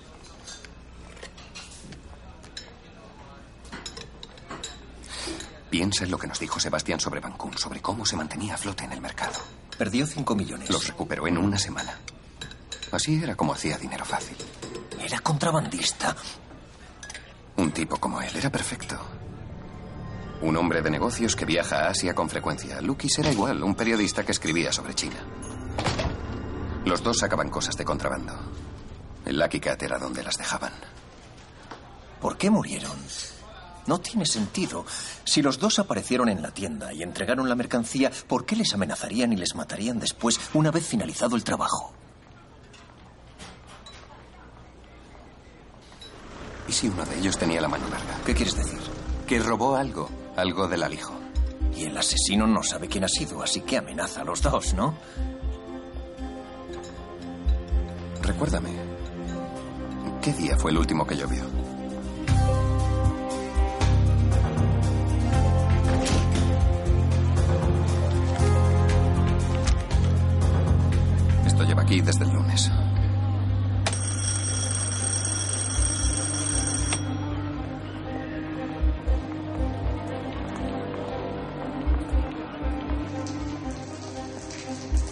[5.69, 8.83] Piensa en lo que nos dijo Sebastián sobre Bancún, sobre cómo se mantenía a flote
[8.83, 9.39] en el mercado.
[9.81, 10.69] Perdió 5 millones.
[10.69, 11.97] Los recuperó en una semana.
[12.91, 14.37] Así era como hacía dinero fácil.
[15.03, 16.15] Era contrabandista.
[17.57, 18.95] Un tipo como él era perfecto.
[20.43, 22.79] Un hombre de negocios que viaja a Asia con frecuencia.
[22.79, 25.17] Lukis era igual, un periodista que escribía sobre China.
[26.85, 28.33] Los dos sacaban cosas de contrabando.
[29.25, 30.73] El Lucky Cat era donde las dejaban.
[32.21, 32.99] ¿Por qué murieron?
[33.87, 34.85] No tiene sentido.
[35.23, 39.33] Si los dos aparecieron en la tienda y entregaron la mercancía, ¿por qué les amenazarían
[39.33, 41.93] y les matarían después, una vez finalizado el trabajo?
[46.67, 48.19] ¿Y si uno de ellos tenía la mano larga?
[48.25, 48.79] ¿Qué quieres decir?
[49.27, 51.13] Que robó algo, algo del alijo.
[51.75, 54.95] Y el asesino no sabe quién ha sido, así que amenaza a los dos, ¿no?
[58.21, 58.69] Recuérdame,
[60.21, 61.43] ¿qué día fue el último que llovió?
[71.71, 72.69] Lleva aquí desde el lunes.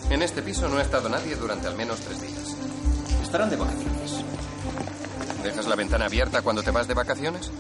[0.10, 2.58] En este piso no ha estado nadie durante al menos tres días.
[3.24, 4.26] Estarán de vacaciones.
[5.42, 7.52] ¿Dejas la ventana abierta cuando te vas de vacaciones?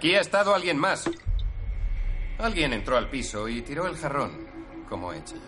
[0.00, 1.10] Aquí ha estado alguien más.
[2.38, 4.46] Alguien entró al piso y tiró el jarrón,
[4.88, 5.42] como he hecho yo.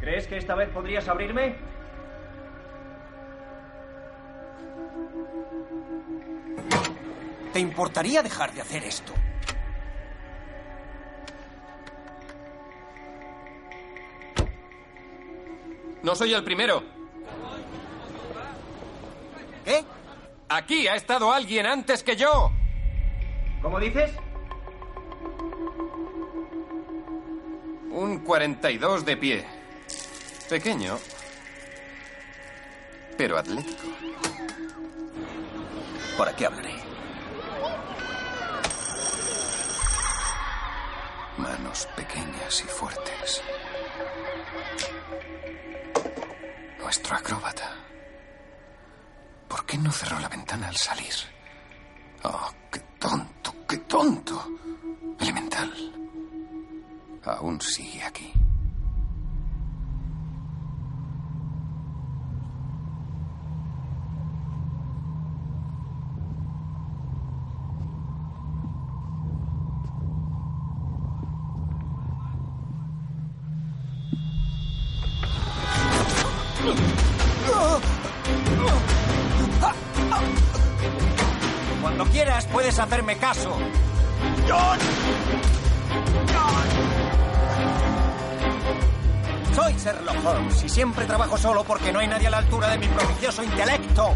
[0.00, 1.54] ¿Crees que esta vez podrías abrirme?
[7.52, 9.12] ¿Te importaría dejar de hacer esto?
[16.02, 16.82] No soy el primero.
[19.64, 19.84] ¿Qué?
[20.48, 22.50] Aquí ha estado alguien antes que yo.
[23.60, 24.10] ¿Cómo dices?
[27.90, 29.44] Un 42 de pie.
[30.48, 30.98] Pequeño,
[33.18, 33.88] pero atlético.
[36.16, 36.74] ¿Para qué hablaré?
[41.36, 43.42] Manos pequeñas y fuertes.
[46.88, 47.70] Nuestro acróbata.
[49.46, 51.12] ¿Por qué no cerró la ventana al salir?
[52.22, 54.48] Oh, qué tonto, qué tonto.
[55.20, 55.70] Elemental.
[57.26, 58.32] Aún sigue aquí.
[83.28, 83.50] Caso.
[84.48, 84.78] ¡John!
[89.54, 92.78] Soy Sherlock Holmes y siempre trabajo solo porque no hay nadie a la altura de
[92.78, 94.14] mi prodigioso intelecto.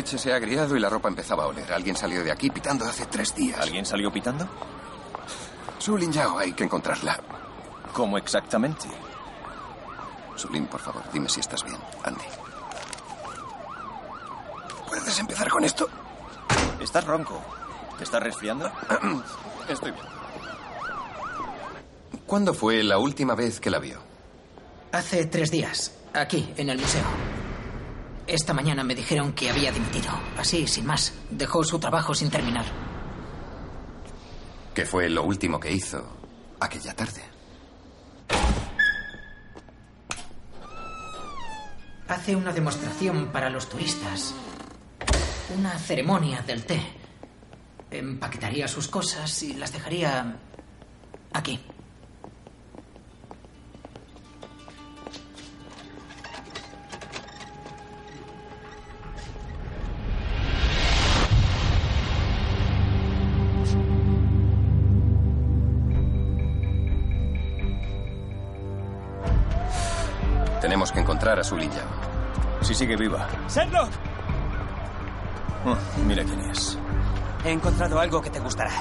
[0.00, 1.70] Leche se ha agriado y la ropa empezaba a oler.
[1.70, 3.60] Alguien salió de aquí pitando hace tres días.
[3.60, 4.48] ¿Alguien salió pitando?
[5.78, 7.20] Sulin Yao, hay que encontrarla.
[7.92, 8.88] ¿Cómo exactamente?
[10.36, 11.76] Sulin, por favor, dime si estás bien.
[12.02, 12.24] Andy.
[14.88, 15.86] ¿Puedes empezar con esto?
[16.80, 17.38] Estás ronco.
[17.98, 18.72] ¿Te estás resfriando?
[19.68, 20.06] Estoy bien.
[22.26, 23.98] ¿Cuándo fue la última vez que la vio?
[24.92, 27.04] Hace tres días, aquí, en el museo.
[28.30, 30.12] Esta mañana me dijeron que había dimitido.
[30.38, 31.12] Así, sin más.
[31.30, 32.64] Dejó su trabajo sin terminar.
[34.72, 36.00] ¿Qué fue lo último que hizo
[36.60, 37.22] aquella tarde?
[42.06, 44.32] Hace una demostración para los turistas.
[45.58, 46.80] Una ceremonia del té.
[47.90, 50.36] Empaquetaría sus cosas y las dejaría
[51.32, 51.58] aquí.
[70.90, 71.86] Tenemos que encontrar a Sulin Yao.
[72.62, 73.28] Si sigue viva.
[73.48, 73.90] ¡Sherlock!
[75.64, 76.76] Oh, mira quién es.
[77.44, 78.72] He encontrado algo que te gustará.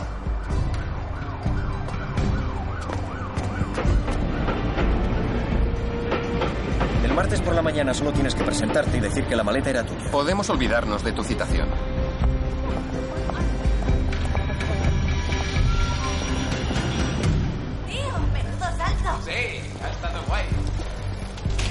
[7.04, 9.84] El martes por la mañana solo tienes que presentarte y decir que la maleta era
[9.84, 10.10] tuya.
[10.10, 11.68] Podemos olvidarnos de tu citación.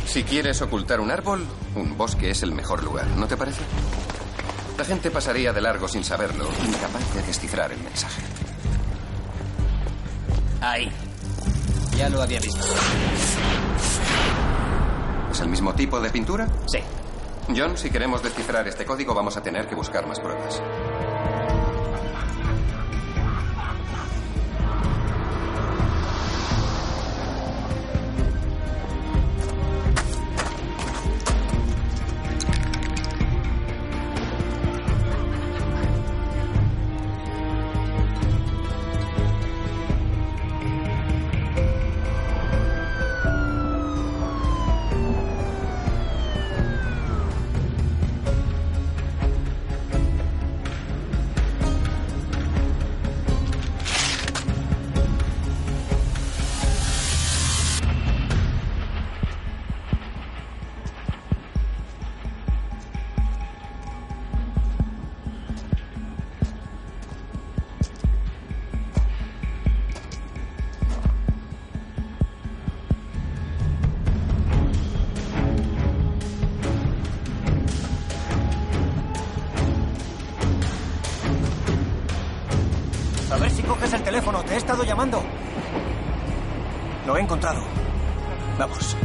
[0.09, 1.47] Si quieres ocultar un árbol,
[1.77, 3.61] un bosque es el mejor lugar, ¿no te parece?
[4.79, 8.23] La gente pasaría de largo sin saberlo, incapaz de descifrar el mensaje.
[10.63, 10.91] Ahí.
[11.95, 12.65] Ya lo había visto.
[15.31, 16.49] ¿Es el mismo tipo de pintura?
[16.67, 16.79] Sí.
[17.55, 20.63] John, si queremos descifrar este código vamos a tener que buscar más pruebas.
[84.79, 85.23] Estado llamando.
[87.07, 87.61] Lo he encontrado.
[88.59, 88.97] Vamos.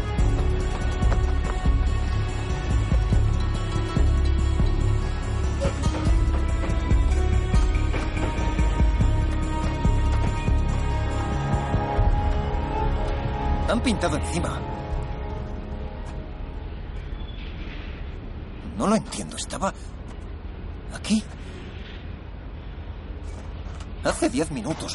[13.70, 14.63] Han pintado encima.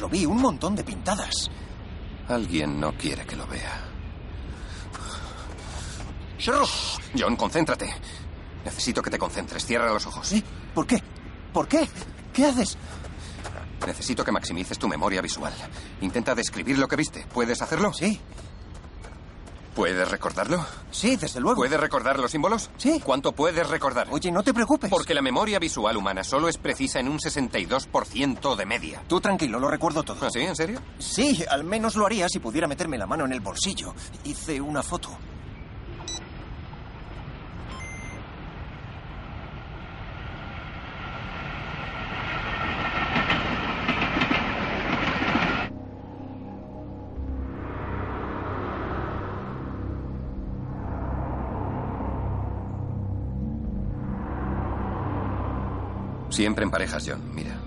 [0.00, 1.50] Lo vi, un montón de pintadas.
[2.28, 3.84] Alguien no quiere que lo vea.
[6.38, 6.68] Sherlock.
[7.18, 7.92] John, concéntrate.
[8.64, 9.64] Necesito que te concentres.
[9.64, 10.26] Cierra los ojos.
[10.26, 10.42] ¿Sí?
[10.74, 11.02] ¿Por qué?
[11.52, 11.88] ¿Por qué?
[12.32, 12.76] ¿Qué haces?
[13.86, 15.52] Necesito que maximices tu memoria visual.
[16.00, 17.26] Intenta describir lo que viste.
[17.32, 17.92] ¿Puedes hacerlo?
[17.92, 18.20] Sí.
[19.78, 20.66] ¿Puedes recordarlo?
[20.90, 21.58] Sí, desde luego.
[21.58, 22.68] ¿Puedes recordar los símbolos?
[22.78, 23.00] Sí.
[23.00, 24.08] ¿Cuánto puedes recordar?
[24.10, 24.90] Oye, no te preocupes.
[24.90, 29.04] Porque la memoria visual humana solo es precisa en un 62% de media.
[29.06, 30.26] Tú tranquilo, lo recuerdo todo.
[30.26, 30.40] ¿Ah, sí?
[30.40, 30.80] ¿En serio?
[30.98, 33.94] Sí, al menos lo haría si pudiera meterme la mano en el bolsillo.
[34.24, 35.10] Hice una foto.
[56.38, 57.34] Siempre en parejas, John.
[57.34, 57.60] Mira.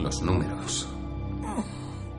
[0.00, 0.88] Los números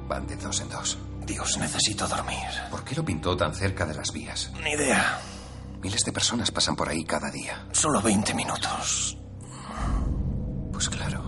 [0.07, 0.97] van de dos en dos.
[1.25, 2.37] Dios, necesito dormir.
[2.69, 4.49] ¿Por qué lo pintó tan cerca de las vías?
[4.63, 5.19] Ni idea.
[5.83, 7.67] Miles de personas pasan por ahí cada día.
[7.73, 9.17] Solo 20 minutos.
[10.71, 11.23] Pues claro.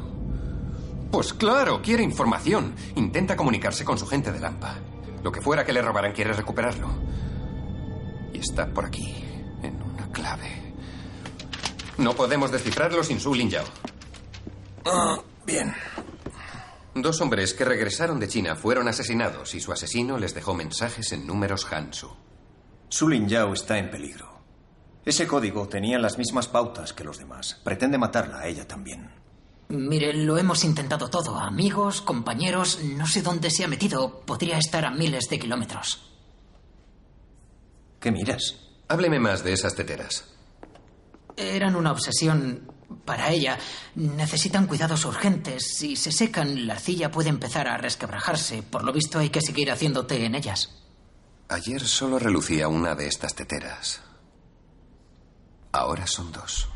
[1.11, 2.73] Pues claro, quiere información.
[2.95, 4.75] Intenta comunicarse con su gente de Lampa.
[5.21, 6.87] Lo que fuera que le robaran quiere recuperarlo.
[8.31, 9.13] Y está por aquí,
[9.61, 10.62] en una clave.
[11.97, 13.65] No podemos descifrarlo sin Su Lin Yao.
[14.85, 15.73] Ah, bien.
[16.95, 21.25] Dos hombres que regresaron de China fueron asesinados y su asesino les dejó mensajes en
[21.25, 22.09] números Hansu.
[22.89, 24.31] Su Lin Yao está en peligro.
[25.05, 27.59] Ese código tenía las mismas pautas que los demás.
[27.63, 29.11] Pretende matarla a ella también.
[29.69, 31.37] Mire, lo hemos intentado todo.
[31.39, 34.21] Amigos, compañeros, no sé dónde se ha metido.
[34.21, 36.11] Podría estar a miles de kilómetros.
[37.99, 38.55] ¿Qué miras?
[38.87, 40.32] Hábleme más de esas teteras.
[41.37, 42.71] Eran una obsesión
[43.05, 43.57] para ella.
[43.95, 45.75] Necesitan cuidados urgentes.
[45.77, 48.63] Si se secan, la arcilla puede empezar a resquebrajarse.
[48.63, 50.69] Por lo visto hay que seguir haciendo té en ellas.
[51.49, 54.01] Ayer solo relucía una de estas teteras.
[55.71, 56.72] Ahora son dos.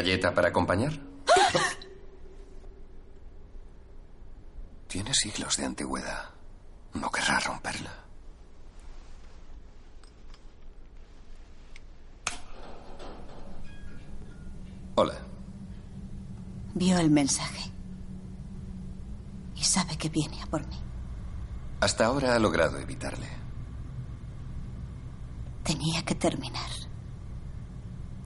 [0.00, 0.92] Galleta para acompañar?
[4.88, 6.30] Tiene siglos de antigüedad.
[6.94, 7.92] No querrá romperla.
[14.94, 15.18] Hola.
[16.74, 17.70] Vio el mensaje.
[19.54, 20.80] Y sabe que viene a por mí.
[21.80, 23.28] Hasta ahora ha logrado evitarle.
[25.62, 26.70] Tenía que terminar.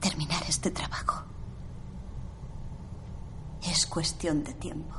[0.00, 1.33] Terminar este trabajo.
[3.74, 4.94] Es cuestión de tiempo.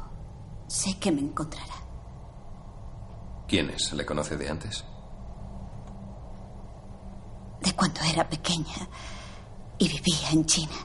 [0.68, 1.76] Sé que me encontrará.
[3.48, 3.94] ¿Quién es?
[3.94, 4.84] ¿Le conoce de antes?
[7.62, 8.76] De cuando era pequeña
[9.78, 10.76] y vivía en China.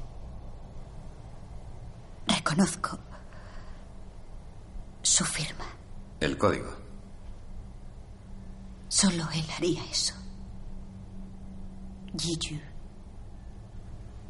[2.29, 2.97] Reconozco
[5.03, 5.65] su firma.
[6.21, 6.71] El código.
[8.87, 10.15] Solo él haría eso.
[12.17, 12.61] Jiyu.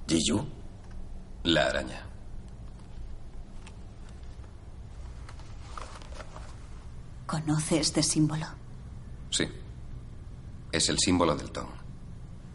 [0.08, 0.46] ¿Jiyu?
[1.42, 2.09] La araña.
[7.30, 8.44] ¿Conoce este símbolo?
[9.30, 9.46] Sí.
[10.72, 11.68] Es el símbolo del Tong.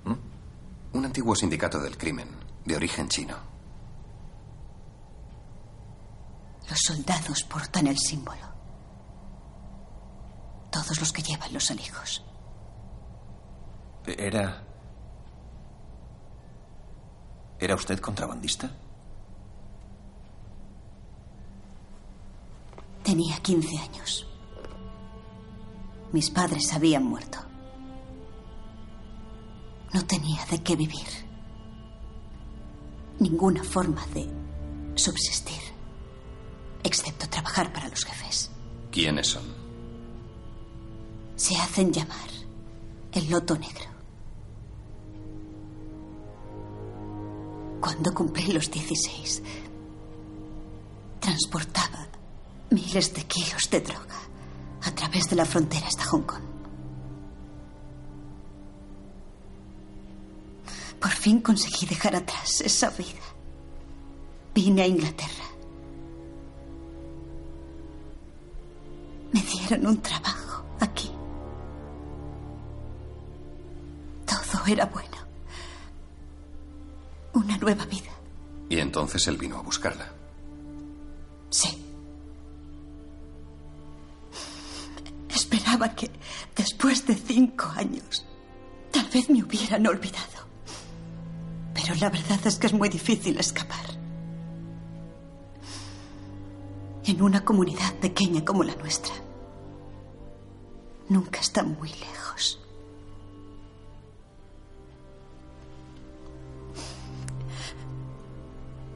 [0.04, 0.98] ¿Mm?
[0.98, 2.28] Un antiguo sindicato del crimen,
[2.66, 3.38] de origen chino.
[6.70, 8.42] Los soldados portan el símbolo.
[10.74, 12.22] Todos los que llevan los alijos.
[14.06, 14.62] ¿Era.
[17.62, 18.70] ¿Era usted contrabandista?
[23.04, 24.35] Tenía 15 años.
[26.16, 27.39] Mis padres habían muerto.
[29.93, 31.09] No tenía de qué vivir.
[33.20, 34.26] Ninguna forma de
[34.95, 35.59] subsistir.
[36.84, 38.49] Excepto trabajar para los jefes.
[38.93, 39.43] ¿Quiénes son?
[41.36, 42.30] Se hacen llamar
[43.11, 43.89] el Loto Negro.
[47.82, 49.43] Cuando cumplí los 16,
[51.20, 52.07] transportaba
[52.70, 54.16] miles de kilos de droga
[54.86, 56.44] a través de la frontera hasta Hong Kong.
[61.00, 63.22] Por fin conseguí dejar atrás esa vida.
[64.54, 65.46] Vine a Inglaterra.
[69.68, 71.12] dieron un trabajo aquí.
[74.26, 75.18] Todo era bueno.
[77.34, 78.12] Una nueva vida.
[78.70, 80.12] Y entonces él vino a buscarla.
[81.50, 81.85] Sí.
[85.46, 86.10] Esperaba que
[86.56, 88.26] después de cinco años
[88.91, 90.39] tal vez me hubieran olvidado.
[91.72, 93.86] Pero la verdad es que es muy difícil escapar.
[97.04, 99.14] En una comunidad pequeña como la nuestra.
[101.10, 102.60] Nunca está muy lejos.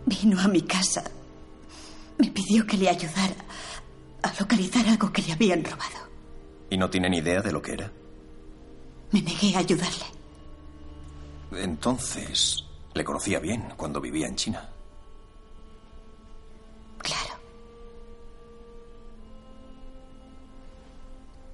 [0.08, 1.04] Vino a mi casa.
[2.18, 3.36] Me pidió que le ayudara
[4.24, 5.99] a localizar algo que le habían robado.
[6.70, 7.92] ¿Y no tienen idea de lo que era?
[9.12, 10.06] Me negué a ayudarle.
[11.52, 12.64] Entonces,
[12.94, 14.70] le conocía bien cuando vivía en China.
[17.00, 17.34] Claro.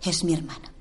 [0.04, 0.75] Es mi hermano.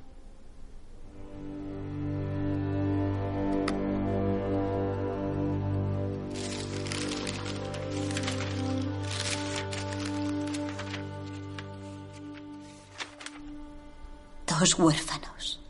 [14.72, 15.60] Huérfanos.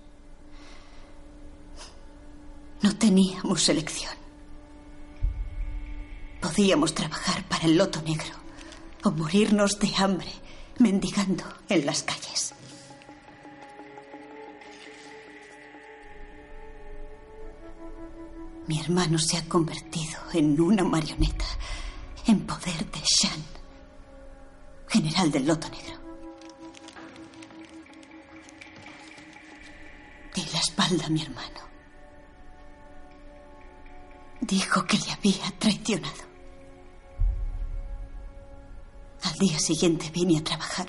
[2.83, 4.13] No teníamos elección.
[6.41, 8.35] Podíamos trabajar para el loto negro
[9.03, 10.31] o morirnos de hambre
[10.79, 12.55] mendigando en las calles.
[18.67, 21.45] Mi hermano se ha convertido en una marioneta
[22.27, 23.43] en poder de Shan,
[24.89, 26.04] general del loto negro.
[30.85, 31.61] Espalda a mi hermano.
[34.41, 36.25] Dijo que le había traicionado.
[39.23, 40.87] Al día siguiente vine a trabajar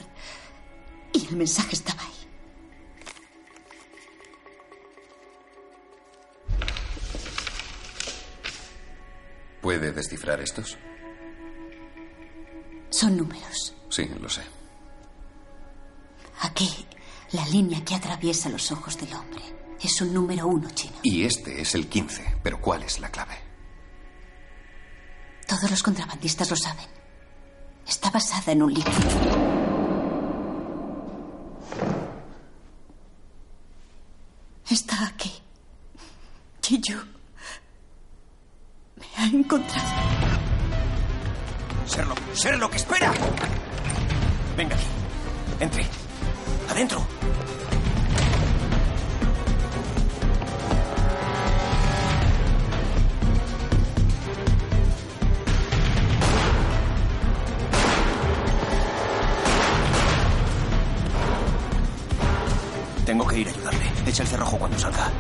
[1.14, 2.12] y el mensaje estaba ahí.
[9.62, 10.78] ¿Puede descifrar estos?
[12.90, 13.74] Son números.
[13.90, 14.44] Sí, lo sé.
[16.42, 16.86] Aquí,
[17.32, 20.96] la línea que atraviesa los ojos del hombre es un número uno chino.
[21.04, 22.38] Y este es el 15.
[22.44, 23.38] Pero ¿cuál es la clave?
[25.48, 26.88] Todos los contrabandistas lo saben.
[27.88, 28.92] Está basada en un libro.
[34.70, 35.32] Está aquí.
[36.62, 36.98] Chiyu
[38.98, 39.90] me ha encontrado.
[41.88, 43.14] Sherlock, Sherlock, espera.
[44.58, 44.86] Venga aquí.
[45.60, 45.86] Entre.
[46.70, 47.06] Adentro.
[63.06, 63.86] Tengo que ir a ayudarle.
[64.08, 65.12] Echa el cerrojo cuando salga.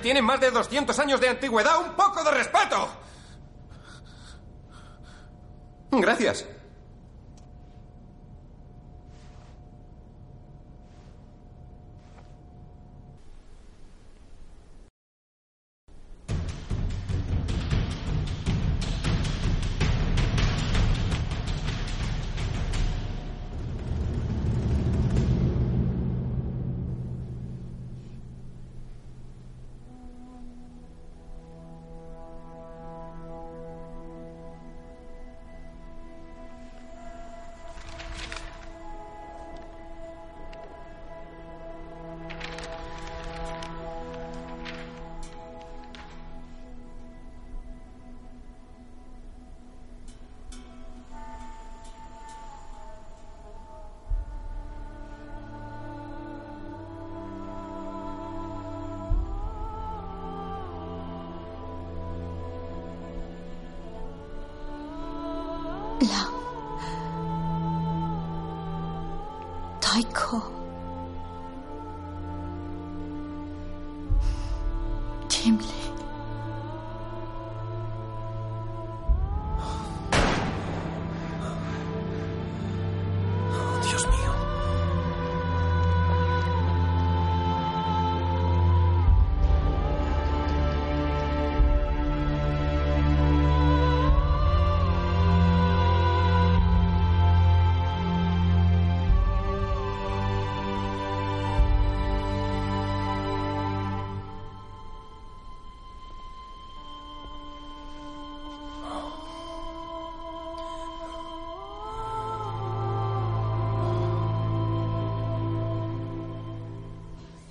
[0.00, 1.78] Tienen más de 200 años de antigüedad.
[1.80, 2.88] ¡Un poco de respeto!
[5.92, 6.44] Gracias.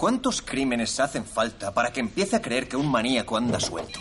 [0.06, 4.00] ¿Cuántos crímenes hacen falta para que empiece a creer que un maníaco anda suelto?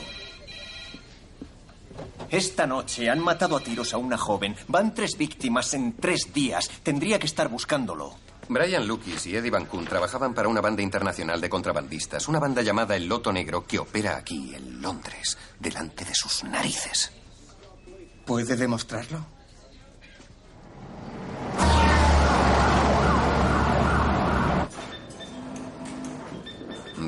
[2.28, 4.54] Esta noche han matado a tiros a una joven.
[4.68, 6.68] Van tres víctimas en tres días.
[6.82, 8.16] Tendría que estar buscándolo.
[8.50, 12.60] Brian Lucas y Eddie Van Koon trabajaban para una banda internacional de contrabandistas, una banda
[12.60, 17.12] llamada El Loto Negro que opera aquí, en Londres, delante de sus narices.
[18.26, 19.33] ¿Puede demostrarlo?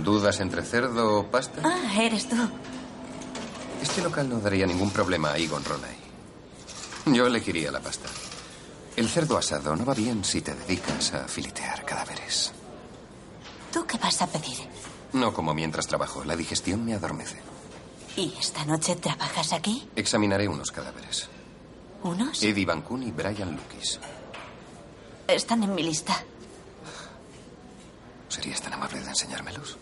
[0.06, 1.62] ¿Dudas entre cerdo o pasta?
[1.64, 2.36] Ah, eres tú.
[3.82, 5.96] Este local no daría ningún problema a Egon Ronay.
[7.06, 8.08] Yo elegiría la pasta.
[8.94, 12.52] El cerdo asado no va bien si te dedicas a filetear cadáveres.
[13.72, 14.56] ¿Tú qué vas a pedir?
[15.12, 16.22] No como mientras trabajo.
[16.22, 17.40] La digestión me adormece.
[18.16, 19.88] ¿Y esta noche trabajas aquí?
[19.96, 21.28] Examinaré unos cadáveres.
[22.04, 22.44] ¿Unos?
[22.44, 23.98] Eddie Van Koon y Brian Lucas.
[25.26, 26.14] Están en mi lista.
[28.28, 29.76] ¿Serías tan amable de enseñármelos?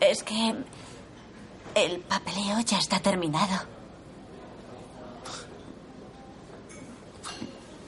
[0.00, 0.54] Es que
[1.74, 3.64] el papeleo ya está terminado.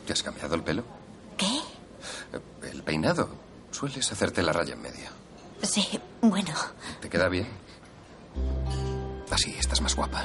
[0.06, 0.84] ¿Te has cambiado el pelo?
[1.36, 1.60] ¿Qué?
[2.70, 3.28] El peinado.
[3.70, 5.08] Sueles hacerte la raya en medio.
[5.62, 5.86] Sí,
[6.22, 6.54] bueno.
[7.00, 7.48] ¿Te queda bien?
[9.30, 10.24] Así estás más guapa.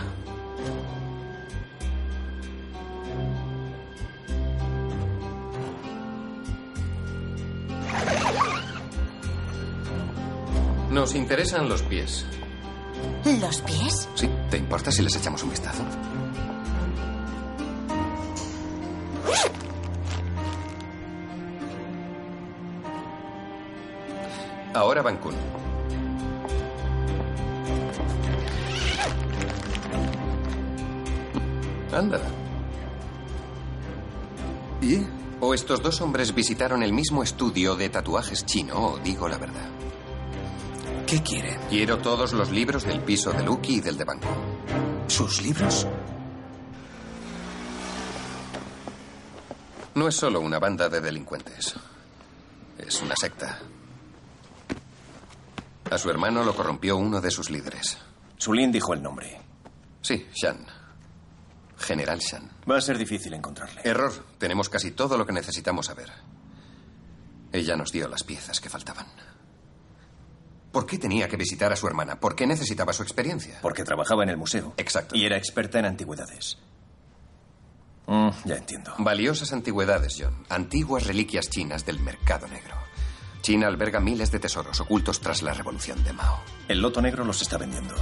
[10.93, 12.23] Nos interesan los pies.
[13.41, 14.07] ¿Los pies?
[14.13, 15.83] Sí, ¿te importa si les echamos un vistazo?
[24.75, 25.33] Ahora Van Koon.
[31.91, 32.21] Anda.
[34.79, 34.99] ¿Y?
[35.39, 39.82] O estos dos hombres visitaron el mismo estudio de tatuajes chino, o digo la verdad.
[41.14, 41.59] ¿Qué quieren?
[41.70, 44.30] Quiero todos los libros del piso de Lucky y del de Banco.
[45.05, 45.86] ¿Sus libros?
[49.93, 51.76] No es solo una banda de delincuentes.
[52.80, 53.59] Es una secta.
[55.91, 57.95] A su hermano lo corrompió uno de sus líderes.
[58.38, 59.39] Sulin dijo el nombre.
[60.01, 60.66] Sí, Shan.
[61.78, 62.49] General Shan.
[62.68, 63.82] Va a ser difícil encontrarle.
[63.84, 64.11] Error.
[64.39, 66.11] Tenemos casi todo lo que necesitamos saber.
[67.51, 69.05] Ella nos dio las piezas que faltaban.
[70.74, 72.19] ¿Por qué tenía que visitar a su hermana?
[72.19, 73.59] ¿Por qué necesitaba su experiencia?
[73.61, 74.74] Porque trabajaba en el museo.
[74.78, 75.15] Exacto.
[75.15, 76.57] Y era experta en antigüedades.
[78.07, 78.91] Mm, ya entiendo.
[78.97, 80.34] Valiosas antigüedades, John.
[80.49, 82.76] Antiguas reliquias chinas del mercado negro.
[83.41, 86.39] China alberga miles de tesoros ocultos tras la revolución de Mao.
[86.67, 87.93] El loto negro los está vendiendo.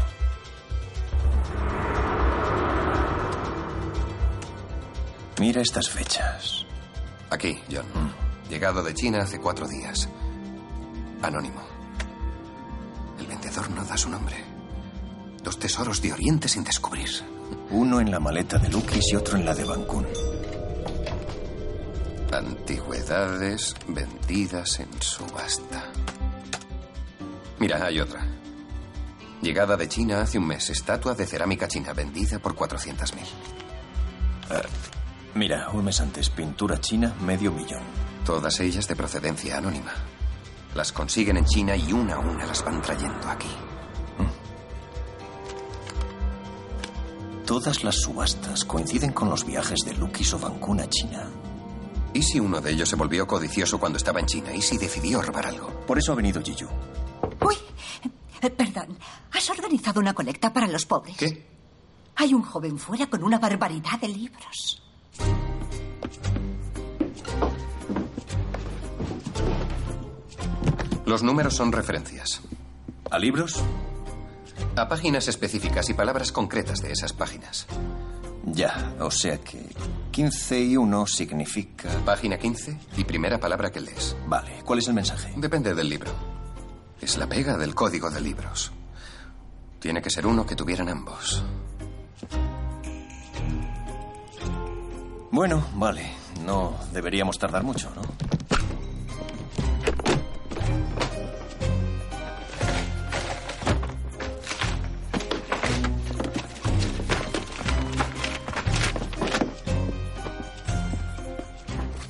[5.41, 6.65] Mira estas fechas.
[7.29, 7.85] Aquí, John.
[8.49, 10.07] Llegado de China hace cuatro días.
[11.21, 11.80] Anónimo.
[13.41, 14.35] El vendedor no da su nombre.
[15.43, 17.09] Dos tesoros de Oriente sin descubrir.
[17.71, 20.05] Uno en la maleta de Lukis y otro en la de Bancún.
[22.31, 25.85] Antigüedades vendidas en subasta.
[27.57, 28.27] Mira, hay otra.
[29.41, 30.69] Llegada de China hace un mes.
[30.69, 33.21] Estatua de cerámica china vendida por 400.000.
[34.51, 34.61] Ah,
[35.33, 36.29] mira, un mes antes.
[36.29, 37.81] Pintura china, medio millón.
[38.23, 39.93] Todas ellas de procedencia anónima.
[40.75, 43.49] Las consiguen en China y una a una las van trayendo aquí.
[47.45, 51.27] Todas las subastas coinciden con los viajes de Lukis o a China.
[52.13, 54.53] ¿Y si uno de ellos se volvió codicioso cuando estaba en China?
[54.53, 55.67] ¿Y si decidió robar algo?
[55.85, 56.67] Por eso ha venido Jiyu.
[57.41, 57.55] Uy,
[58.41, 58.97] eh, perdón.
[59.33, 61.17] ¿Has organizado una colecta para los pobres?
[61.17, 61.45] ¿Qué?
[62.15, 64.81] Hay un joven fuera con una barbaridad de libros.
[71.11, 72.39] Los números son referencias.
[73.09, 73.61] ¿A libros?
[74.77, 77.67] A páginas específicas y palabras concretas de esas páginas.
[78.45, 79.61] Ya, o sea que
[80.11, 81.89] 15 y 1 significa...
[82.05, 84.15] Página 15 y primera palabra que lees.
[84.25, 85.33] Vale, ¿cuál es el mensaje?
[85.35, 86.13] Depende del libro.
[87.01, 88.71] Es la pega del código de libros.
[89.79, 91.43] Tiene que ser uno que tuvieran ambos.
[95.29, 96.09] Bueno, vale.
[96.45, 98.01] No deberíamos tardar mucho, ¿no?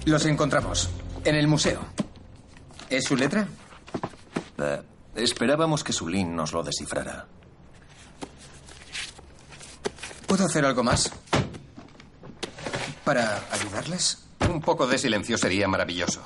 [0.05, 0.89] Los encontramos.
[1.23, 1.81] En el museo.
[2.89, 3.47] ¿Es su letra?
[4.57, 4.81] Eh,
[5.15, 7.27] esperábamos que Sulin nos lo descifrara.
[10.27, 11.11] ¿Puedo hacer algo más?
[13.03, 14.23] ¿Para ayudarles?
[14.49, 16.21] Un poco de silencio sería maravilloso.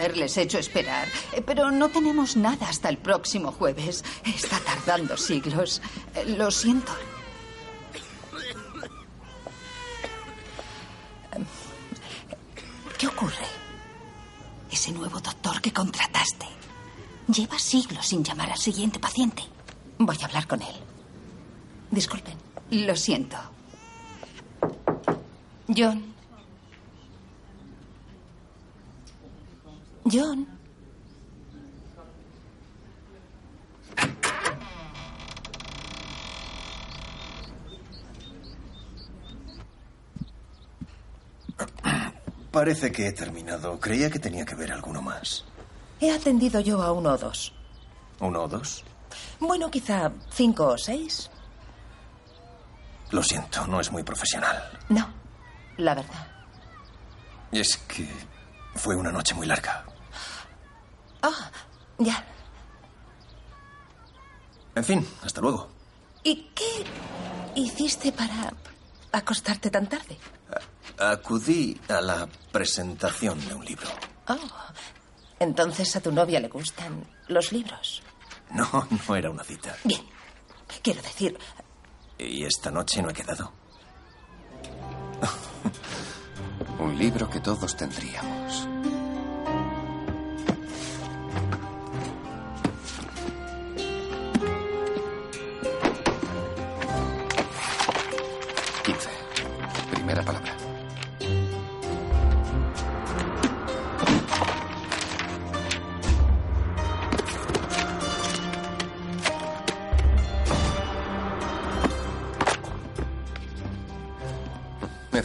[0.00, 4.02] Haberles hecho esperar, eh, pero no tenemos nada hasta el próximo jueves.
[4.24, 5.82] Está tardando siglos.
[6.14, 6.92] Eh, Lo siento.
[12.98, 13.46] ¿Qué ocurre?
[14.70, 16.46] Ese nuevo doctor que contrataste
[17.28, 19.42] lleva siglos sin llamar al siguiente paciente.
[19.98, 20.74] Voy a hablar con él.
[21.90, 22.34] Disculpen.
[22.70, 23.36] Lo siento.
[25.68, 26.09] John.
[30.10, 30.46] John.
[42.50, 43.78] Parece que he terminado.
[43.78, 45.44] Creía que tenía que ver alguno más.
[46.00, 47.52] He atendido yo a uno o dos.
[48.18, 48.84] ¿Uno o dos?
[49.38, 51.30] Bueno, quizá cinco o seis.
[53.10, 54.56] Lo siento, no es muy profesional.
[54.88, 55.08] No,
[55.76, 56.26] la verdad.
[57.52, 58.08] Es que
[58.74, 59.84] fue una noche muy larga.
[61.22, 61.50] Ah,
[61.98, 62.24] ya.
[64.74, 65.68] En fin, hasta luego.
[66.22, 66.84] ¿Y qué
[67.56, 68.52] hiciste para
[69.12, 70.16] acostarte tan tarde?
[70.98, 73.88] Acudí a la presentación de un libro.
[74.28, 74.36] Oh,
[75.38, 78.02] entonces a tu novia le gustan los libros.
[78.50, 79.76] No, no era una cita.
[79.84, 80.02] Bien.
[80.82, 81.36] Quiero decir,
[82.18, 83.52] Y esta noche no he quedado.
[86.78, 88.68] Un libro que todos tendríamos.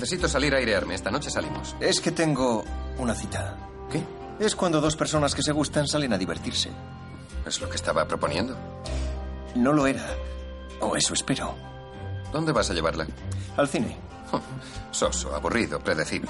[0.06, 0.94] Necesito salir a airearme.
[0.94, 1.76] Esta noche salimos.
[1.80, 2.64] Es que tengo
[3.00, 3.58] una cita.
[3.92, 4.04] ¿Qué?
[4.40, 6.70] Es cuando dos personas que se gustan salen a divertirse.
[7.44, 8.56] ¿Es lo que estaba proponiendo?
[9.56, 10.06] No lo era.
[10.80, 11.56] O eso espero.
[12.32, 13.08] ¿Dónde vas a llevarla?
[13.58, 13.98] Al cine.
[14.92, 16.30] Soso, aburrido, predecible.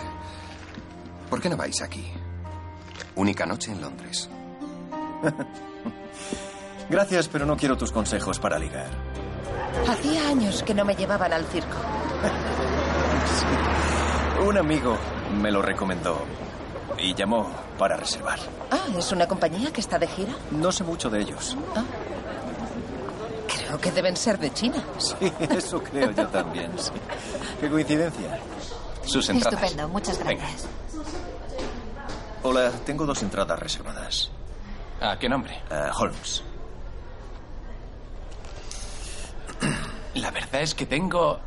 [1.30, 2.14] ¿Por qué no vais aquí?
[3.16, 4.30] Única noche en Londres.
[6.90, 8.88] Gracias, pero no quiero tus consejos para ligar.
[9.90, 11.76] hacía años que no me llevaban al circo.
[14.46, 14.98] Un amigo
[15.42, 16.20] me lo recomendó
[16.98, 18.40] y llamó para reservar.
[18.72, 20.34] Ah, ¿es una compañía que está de gira?
[20.52, 21.58] No sé mucho de ellos.
[23.48, 24.84] Creo que deben ser de China.
[25.00, 26.92] Sí, eso creo yo también, sí.
[27.60, 28.40] Qué coincidencia.
[29.06, 29.62] Sus entradas.
[29.62, 30.68] Estupendo, muchas gracias.
[32.44, 34.30] Hola, tengo dos entradas reservadas.
[35.02, 35.62] ¿A qué nombre?
[36.00, 36.44] Holmes.
[40.16, 41.40] La verdad es que tengo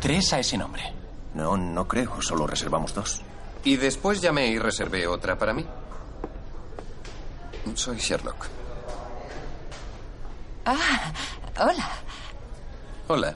[0.00, 0.92] tres a ese nombre.
[1.36, 2.20] No, no creo.
[2.22, 3.20] Solo reservamos dos.
[3.62, 5.66] Y después llamé y reservé otra para mí.
[7.74, 8.46] Soy Sherlock.
[10.64, 11.12] Ah,
[11.60, 11.88] hola.
[13.08, 13.34] Hola.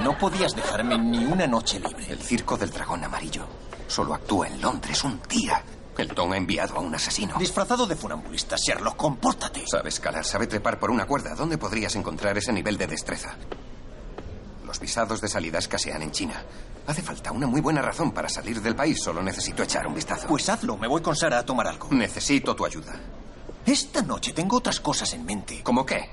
[0.00, 2.06] No podías dejarme ni una noche libre.
[2.08, 3.46] El circo del dragón amarillo.
[3.88, 5.60] Solo actúa en Londres un día.
[5.96, 7.36] El Don ha enviado a un asesino.
[7.36, 9.64] Disfrazado de funambulista, Sherlock, compórtate.
[9.66, 11.34] Sabe escalar, sabe trepar por una cuerda.
[11.34, 13.34] ¿Dónde podrías encontrar ese nivel de destreza?
[14.68, 16.42] Los visados de salida escasean en China.
[16.86, 19.00] Hace falta una muy buena razón para salir del país.
[19.02, 20.28] Solo necesito echar un vistazo.
[20.28, 20.76] Pues hazlo.
[20.76, 21.88] Me voy con Sara a tomar algo.
[21.90, 23.00] Necesito tu ayuda.
[23.64, 25.62] Esta noche tengo otras cosas en mente.
[25.62, 26.10] ¿Cómo qué?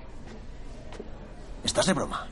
[1.66, 2.30] ¿Estás de broma?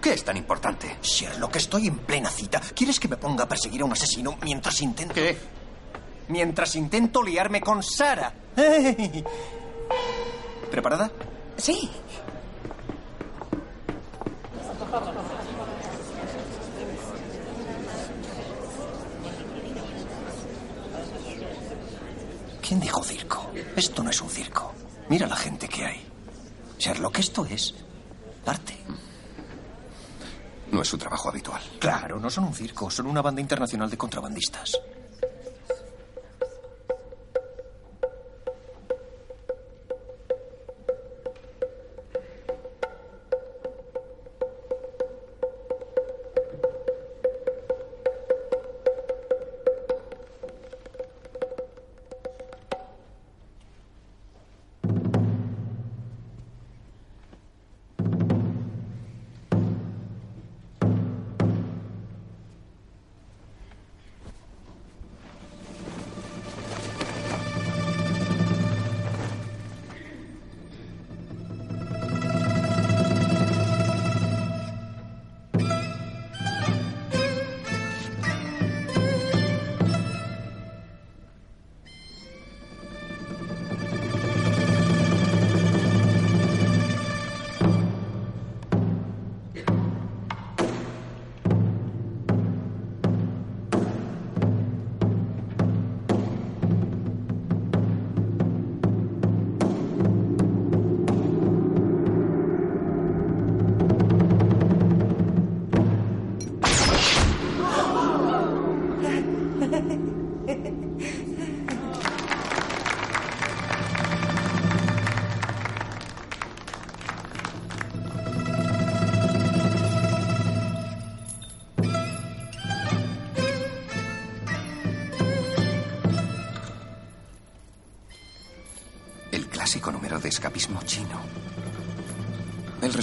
[0.00, 0.98] ¿Qué es tan importante?
[1.02, 2.60] Sherlock, estoy en plena cita.
[2.72, 5.14] ¿Quieres que me ponga a perseguir a un asesino mientras intento...
[5.14, 5.36] ¿Qué?
[6.28, 8.32] Mientras intento liarme con Sara.
[10.70, 11.10] ¿Preparada?
[11.56, 11.90] Sí.
[22.60, 23.50] ¿Quién dijo circo?
[23.74, 24.72] Esto no es un circo.
[25.08, 26.06] Mira la gente que hay.
[26.78, 27.74] Sherlock, esto es
[28.44, 28.76] arte.
[30.70, 31.62] No es su trabajo habitual.
[31.78, 34.78] Claro, no son un circo, son una banda internacional de contrabandistas.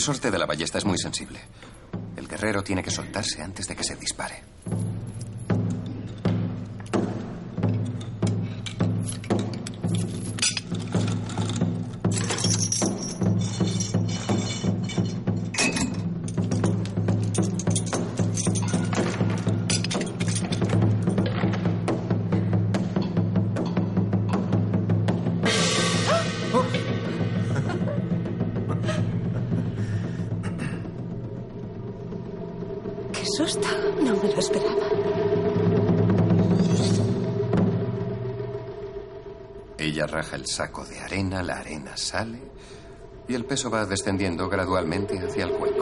[0.09, 1.39] El resorte de la ballesta es muy sensible.
[2.17, 4.48] El guerrero tiene que soltarse antes de que se dispare.
[40.49, 42.39] Saco de arena, la arena sale
[43.27, 45.78] y el peso va descendiendo gradualmente hacia el hueco.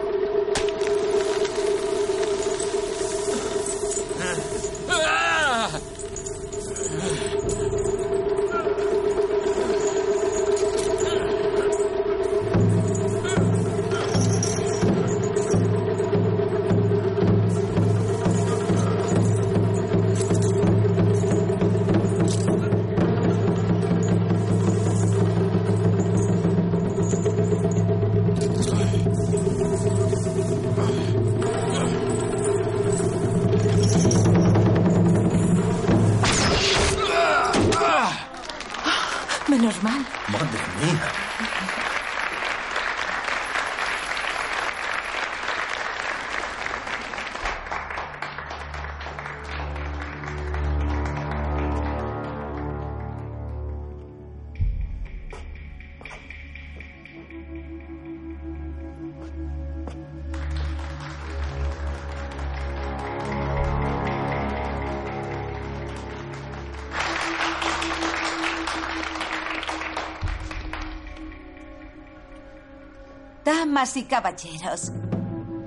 [73.97, 74.91] Y caballeros,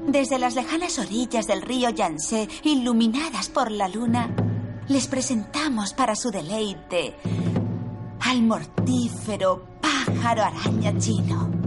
[0.07, 4.35] desde las lejanas orillas del río Yangtze, iluminadas por la luna,
[4.89, 7.17] les presentamos para su deleite
[8.21, 11.60] al mortífero pájaro araña chino.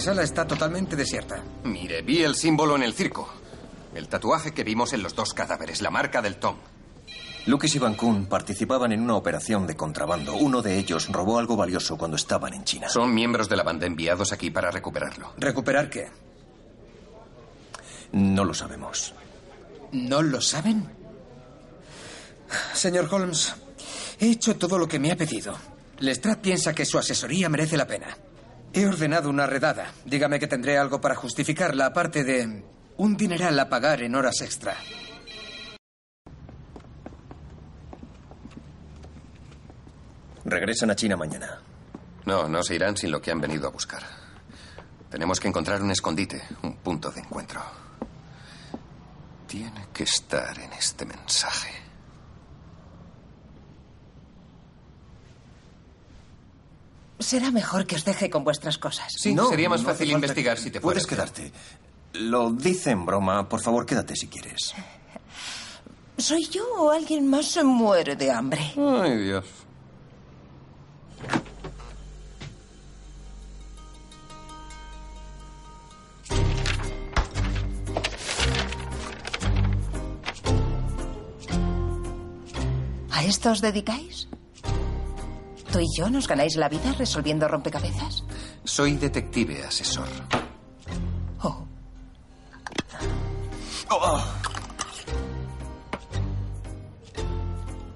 [0.00, 1.42] Sala está totalmente desierta.
[1.64, 3.28] Mire, vi el símbolo en el circo.
[3.94, 6.56] El tatuaje que vimos en los dos cadáveres, la marca del Tom.
[7.46, 10.34] Lucas y Van Kuhn participaban en una operación de contrabando.
[10.34, 12.88] Uno de ellos robó algo valioso cuando estaban en China.
[12.88, 15.34] Son miembros de la banda enviados aquí para recuperarlo.
[15.36, 16.08] ¿Recuperar qué?
[18.12, 19.14] No lo sabemos.
[19.92, 20.88] ¿No lo saben?
[22.72, 23.54] Señor Holmes,
[24.18, 25.54] he hecho todo lo que me ha pedido.
[25.98, 28.16] Lestrade piensa que su asesoría merece la pena.
[28.76, 29.92] He ordenado una redada.
[30.04, 32.64] Dígame que tendré algo para justificarla, aparte de
[32.96, 34.76] un dineral a pagar en horas extra.
[40.44, 41.60] Regresan a China mañana.
[42.26, 44.02] No, no se irán sin lo que han venido a buscar.
[45.08, 47.62] Tenemos que encontrar un escondite, un punto de encuentro.
[49.46, 51.83] Tiene que estar en este mensaje.
[57.18, 59.12] Será mejor que os deje con vuestras cosas.
[59.16, 61.52] Sí, sería más fácil investigar si te Puedes quedarte.
[62.14, 63.48] Lo dice en broma.
[63.48, 64.74] Por favor, quédate si quieres.
[66.16, 68.72] ¿Soy yo o alguien más se muere de hambre?
[68.76, 69.44] Ay, Dios.
[83.10, 84.28] ¿A esto os dedicáis?
[85.74, 88.22] ¿Tú y yo nos ganáis la vida resolviendo rompecabezas?
[88.62, 90.06] Soy detective asesor.
[91.42, 91.66] Oh.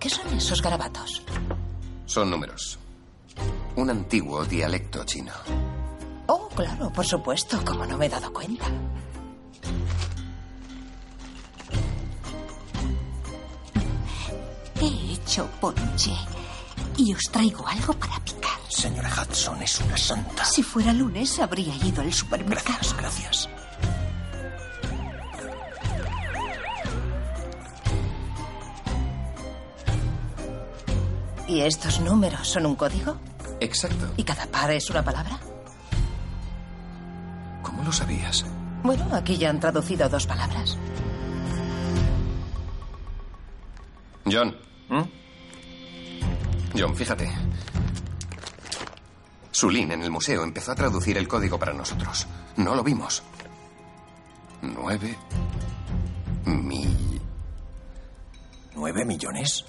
[0.01, 1.23] ¿Qué son esos garabatos?
[2.05, 2.81] Son números.
[3.77, 5.35] Un antiguo dialecto chino.
[6.27, 8.67] Oh, claro, por supuesto, como no me he dado cuenta.
[14.81, 16.17] He hecho ponche
[16.99, 18.59] y os traigo algo para picar.
[18.69, 20.45] Señora Hudson es una santa.
[20.45, 22.79] Si fuera lunes habría ido al supermercado.
[22.79, 23.49] Gracias, gracias.
[31.47, 33.17] ¿Y estos números son un código?
[33.61, 34.13] Exacto.
[34.17, 35.39] ¿Y cada par es una palabra?
[37.63, 38.45] ¿Cómo lo sabías?
[38.83, 40.77] Bueno, aquí ya han traducido dos palabras.
[44.31, 44.55] John.
[46.77, 47.31] John, fíjate.
[49.51, 52.27] Sulin en el museo empezó a traducir el código para nosotros.
[52.57, 53.23] No lo vimos.
[54.63, 55.17] Nueve
[56.45, 57.21] mil...
[58.75, 59.65] ¿Nueve millones?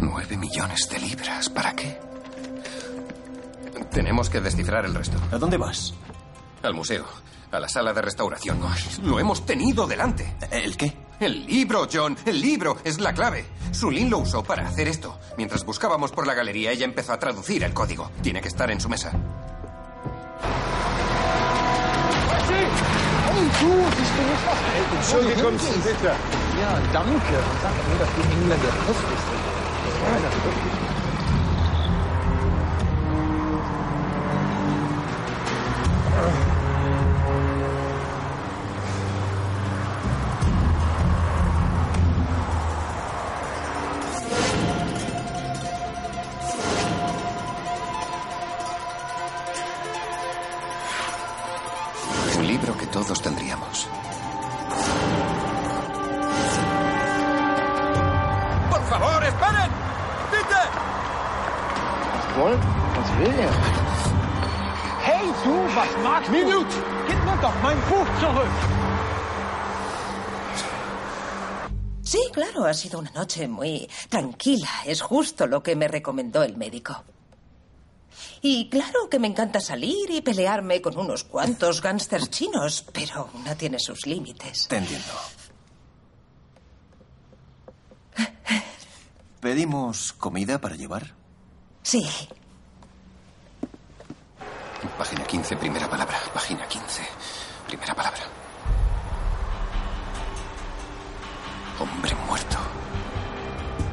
[0.00, 1.48] Nueve millones de libras.
[1.48, 1.98] ¿Para qué?
[3.92, 5.18] Tenemos que descifrar el resto.
[5.30, 5.94] ¿A dónde vas?
[6.62, 7.04] Al museo.
[7.52, 8.58] A la sala de restauración.
[8.64, 10.36] Ay, lo hemos tenido delante.
[10.50, 10.96] ¿El qué?
[11.18, 12.16] El libro, John.
[12.26, 13.46] El libro es la clave.
[13.72, 15.18] Sulin lo usó para hacer esto.
[15.38, 18.10] Mientras buscábamos por la galería, ella empezó a traducir el código.
[18.22, 19.12] Tiene que estar en su mesa.
[72.76, 74.70] Sido una noche muy tranquila.
[74.84, 77.04] Es justo lo que me recomendó el médico.
[78.40, 83.54] Y claro que me encanta salir y pelearme con unos cuantos gángsters chinos, pero una
[83.56, 84.68] tiene sus límites.
[84.68, 85.12] Te entiendo.
[89.40, 91.14] ¿Pedimos comida para llevar?
[91.82, 92.06] Sí.
[94.98, 96.18] Página 15, primera palabra.
[96.32, 97.02] Página 15,
[97.68, 98.45] primera palabra.
[101.78, 102.56] Hombre muerto.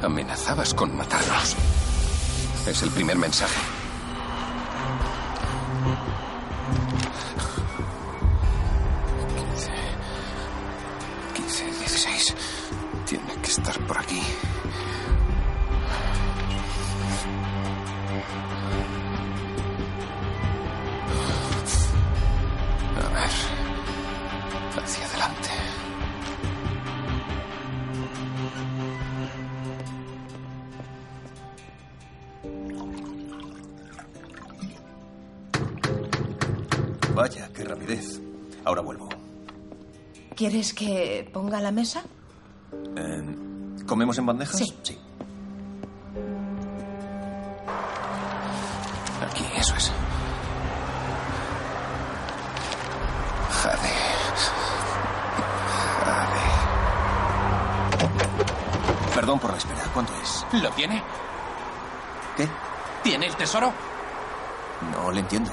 [0.01, 1.55] Amenazabas con matarnos.
[2.65, 3.59] Es el primer mensaje.
[11.35, 12.35] Quince, 16.
[37.13, 38.19] Vaya, qué rapidez.
[38.65, 39.07] Ahora vuelvo.
[40.35, 42.03] ¿Quieres que ponga la mesa?
[42.95, 43.35] Eh,
[43.85, 44.57] ¿Comemos en bandejas?
[44.57, 44.73] Sí.
[44.81, 44.97] Sí.
[49.29, 49.91] Aquí, eso es.
[53.51, 53.93] Jade.
[59.13, 59.83] Perdón por la espera.
[59.93, 60.45] ¿Cuánto es?
[60.61, 61.03] ¿Lo tiene?
[62.35, 62.47] ¿Qué?
[63.03, 63.71] ¿Tiene el tesoro?
[64.91, 65.51] No le entiendo.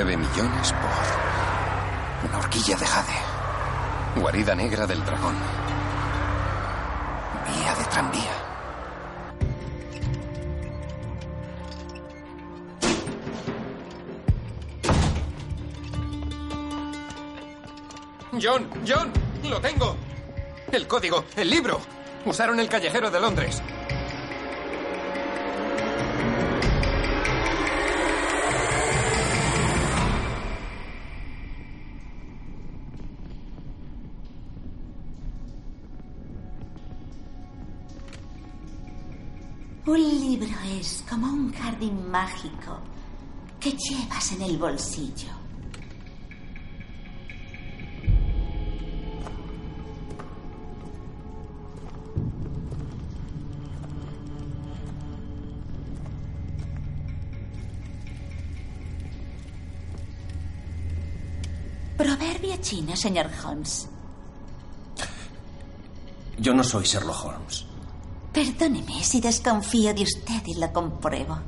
[0.00, 3.14] 9 millones por una horquilla de jade.
[4.14, 5.34] Guarida negra del dragón.
[7.44, 8.30] Vía de tranvía.
[18.40, 19.12] John, John,
[19.50, 19.96] lo tengo.
[20.70, 21.80] El código, el libro.
[22.24, 23.60] Usaron el callejero de Londres.
[40.38, 42.78] Libro es como un jardín mágico
[43.58, 45.28] que llevas en el bolsillo.
[61.96, 63.88] Proverbio chino, señor Holmes.
[66.38, 67.67] Yo no soy Sherlock Holmes.
[68.38, 71.40] Perdóneme si desconfío de usted y lo compruebo.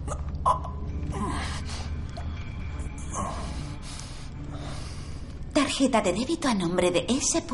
[5.53, 7.45] Tarjeta de débito a nombre de S.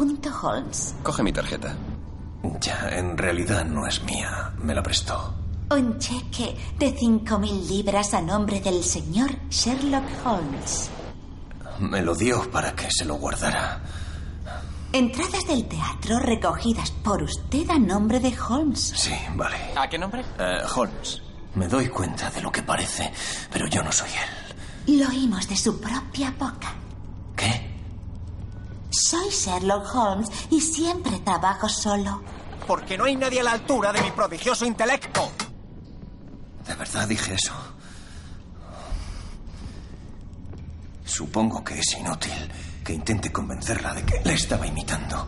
[0.42, 0.94] Holmes.
[1.02, 1.76] Coge mi tarjeta.
[2.62, 4.54] Ya, en realidad no es mía.
[4.56, 5.34] Me la prestó.
[5.70, 10.88] Un cheque de cinco mil libras a nombre del señor Sherlock Holmes.
[11.78, 13.82] Me lo dio para que se lo guardara.
[14.96, 18.94] Entradas del teatro recogidas por usted a nombre de Holmes.
[18.96, 19.54] Sí, vale.
[19.76, 20.24] ¿A qué nombre?
[20.38, 21.20] Eh, Holmes,
[21.54, 23.12] me doy cuenta de lo que parece,
[23.52, 24.98] pero yo no soy él.
[24.98, 26.72] Lo oímos de su propia boca.
[27.36, 27.76] ¿Qué?
[28.88, 32.22] Soy Sherlock Holmes y siempre trabajo solo.
[32.66, 35.30] Porque no hay nadie a la altura de mi prodigioso intelecto.
[36.66, 37.52] ¿De verdad dije eso?
[41.04, 42.50] Supongo que es inútil
[42.86, 45.26] que intente convencerla de que le estaba imitando.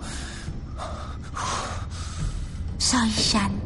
[2.78, 3.60] Soy Shan.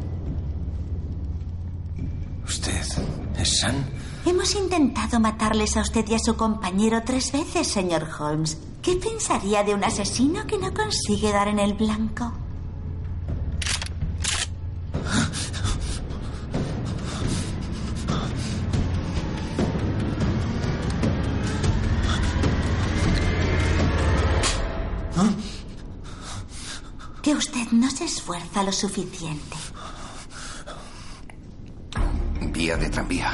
[2.43, 2.81] ¿Usted
[3.37, 3.85] es San?
[4.25, 8.57] Hemos intentado matarles a usted y a su compañero tres veces, señor Holmes.
[8.81, 12.33] ¿Qué pensaría de un asesino que no consigue dar en el blanco?
[28.23, 29.57] Esfuerza lo suficiente.
[32.53, 33.33] Vía de tranvía.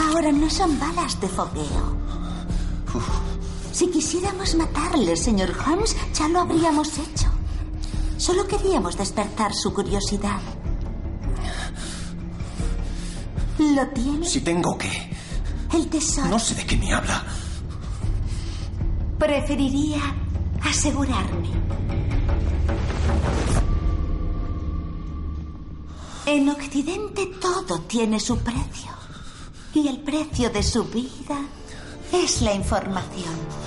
[0.00, 2.02] Ahora no son balas de fogueo.
[3.72, 7.28] Si quisiéramos matarle, señor Holmes, ya lo habríamos hecho.
[8.18, 10.40] Solo queríamos despertar su curiosidad.
[13.58, 14.26] ¿Lo tiene?
[14.26, 14.90] Si tengo que.
[15.72, 16.28] El tesoro.
[16.28, 17.24] No sé de qué me habla.
[19.18, 20.02] Preferiría
[20.62, 21.48] asegurarme.
[26.26, 28.92] En Occidente todo tiene su precio.
[29.74, 31.38] Y el precio de su vida
[32.12, 33.61] es la información.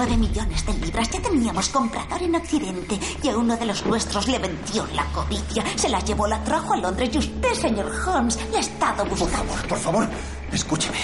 [0.00, 1.10] 9 millones de libras.
[1.10, 5.62] Ya teníamos comprador en Occidente y a uno de los nuestros le vendió la codicia.
[5.76, 9.28] Se la llevó, la trajo a Londres y usted, señor Holmes, la ha estado buscando.
[9.28, 10.08] Por favor, por favor,
[10.50, 10.96] escúcheme.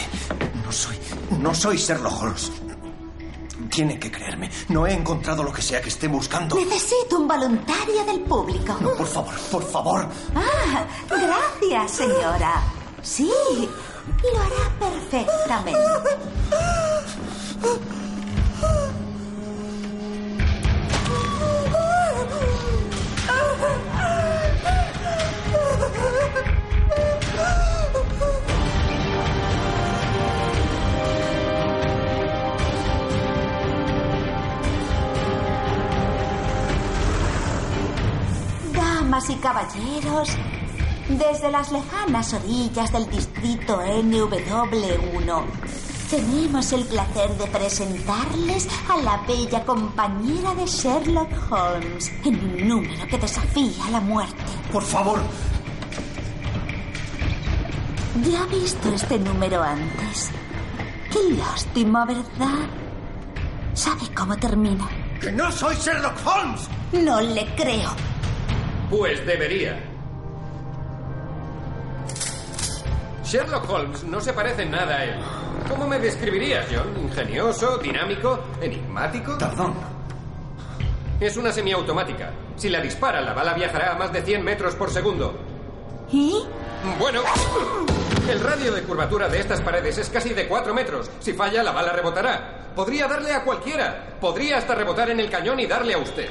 [0.65, 0.97] No soy,
[1.39, 2.53] no soy Sherlock Holmes.
[3.69, 4.51] Tiene que creerme.
[4.71, 6.57] No he encontrado lo que sea que esté buscando.
[6.57, 8.79] Necesito un voluntario del público.
[8.81, 10.09] No, por favor, por favor.
[10.35, 12.63] Ah, gracias, señora.
[13.03, 13.31] Sí,
[14.33, 16.26] lo hará perfectamente.
[41.47, 45.45] Desde las lejanas orillas del distrito NW1,
[46.11, 53.07] tenemos el placer de presentarles a la bella compañera de Sherlock Holmes en un número
[53.07, 54.35] que desafía la muerte.
[54.73, 55.21] Por favor.
[58.25, 60.31] Ya ha visto este número antes.
[61.13, 62.67] Qué lástima, ¿verdad?
[63.75, 64.89] ¿Sabe cómo termina?
[65.21, 66.69] ¡Que no soy Sherlock Holmes!
[66.93, 67.91] No le creo.
[68.91, 69.86] Pues debería.
[73.27, 75.17] Sherlock Holmes no se parece en nada a él.
[75.69, 76.97] ¿Cómo me describirías, John?
[77.03, 79.37] ¿Ingenioso, dinámico, enigmático?
[79.37, 79.75] Perdón.
[81.19, 82.31] Es una semiautomática.
[82.55, 85.35] Si la dispara, la bala viajará a más de 100 metros por segundo.
[86.13, 86.41] ¿Y?
[87.01, 87.23] Bueno,
[88.31, 91.11] el radio de curvatura de estas paredes es casi de 4 metros.
[91.19, 92.71] Si falla, la bala rebotará.
[92.77, 94.19] Podría darle a cualquiera.
[94.21, 96.29] Podría hasta rebotar en el cañón y darle a usted.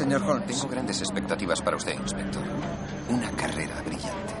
[0.00, 0.46] Señor Holmes.
[0.46, 2.42] Tengo grandes expectativas para usted, inspector.
[3.10, 4.34] Una carrera brillante.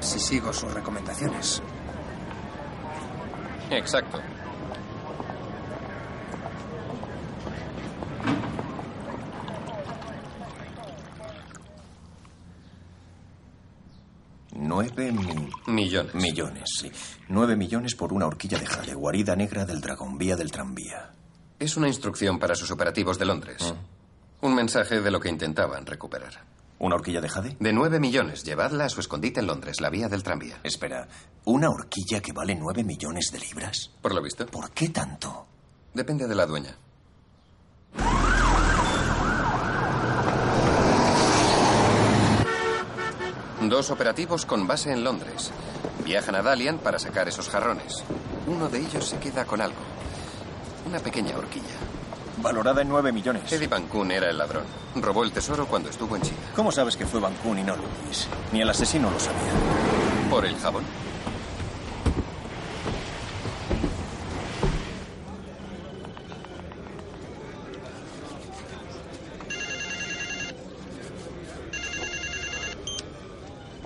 [0.00, 1.62] Si sigo sus recomendaciones.
[3.70, 4.18] Exacto.
[14.52, 16.14] Nueve mi- Millones.
[16.14, 16.90] millones, sí.
[17.28, 21.12] Nueve millones por una horquilla de jade, guarida negra del dragón, vía del tranvía.
[21.58, 23.74] Es una instrucción para sus operativos de Londres.
[24.40, 26.44] Un mensaje de lo que intentaban recuperar.
[26.78, 27.56] ¿Una horquilla de jade?
[27.58, 28.44] De nueve millones.
[28.44, 30.60] Llevadla a su escondite en Londres, la vía del tranvía.
[30.62, 31.08] Espera,
[31.44, 33.90] ¿una horquilla que vale nueve millones de libras?
[34.00, 34.46] Por lo visto.
[34.46, 35.44] ¿Por qué tanto?
[35.92, 36.76] Depende de la dueña.
[43.68, 45.50] Dos operativos con base en Londres.
[46.04, 48.04] Viajan a Dalian para sacar esos jarrones.
[48.46, 49.80] Uno de ellos se queda con algo.
[50.86, 51.74] Una pequeña horquilla.
[52.40, 53.50] Valorada en nueve millones.
[53.52, 54.64] Eddie Van Koon era el ladrón.
[54.94, 56.38] Robó el tesoro cuando estuvo en China.
[56.54, 58.28] ¿Cómo sabes que fue Van Koon y no Luis?
[58.52, 59.40] Ni el asesino lo sabía.
[60.30, 60.84] ¿Por el jabón?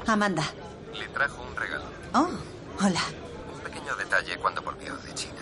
[0.07, 0.45] Amanda.
[0.93, 1.85] Le trajo un regalo.
[2.13, 2.29] Oh,
[2.85, 3.01] hola.
[3.55, 5.33] Un pequeño detalle cuando volvió de China.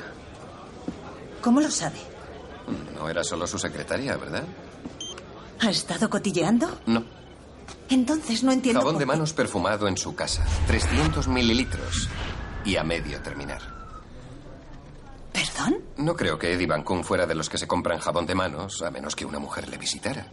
[1.43, 1.99] ¿Cómo lo sabe?
[3.01, 4.44] No era solo su secretaria, ¿verdad?
[5.60, 6.81] ¿Ha estado cotilleando?
[6.85, 7.02] No.
[7.89, 8.81] Entonces no entiendo.
[8.81, 10.44] Jabón de manos perfumado en su casa.
[10.66, 12.10] 300 mililitros.
[12.62, 13.62] Y a medio terminar.
[15.32, 15.78] ¿Perdón?
[15.97, 18.82] No creo que Eddie Van Koon fuera de los que se compran jabón de manos,
[18.82, 20.27] a menos que una mujer le visitara.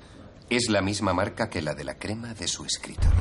[0.50, 3.14] Es la misma marca que la de la crema de su escritor.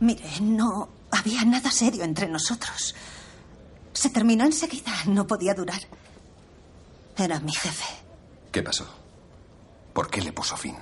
[0.00, 2.94] Mire, no había nada serio entre nosotros.
[3.92, 4.92] Se terminó enseguida.
[5.06, 5.80] No podía durar.
[7.16, 7.84] Era mi jefe.
[8.50, 8.86] ¿Qué pasó?
[9.92, 10.76] ¿Por qué le puso fin?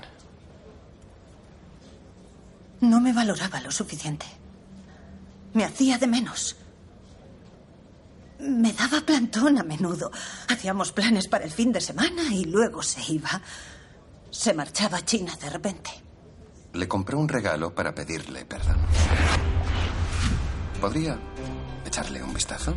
[2.80, 4.26] No me valoraba lo suficiente.
[5.54, 6.56] Me hacía de menos.
[8.38, 10.12] Me daba plantón a menudo.
[10.48, 13.40] Hacíamos planes para el fin de semana y luego se iba.
[14.30, 15.90] Se marchaba a China de repente.
[16.74, 18.76] Le compró un regalo para pedirle perdón.
[20.80, 21.18] ¿Podría
[21.84, 22.76] echarle un vistazo?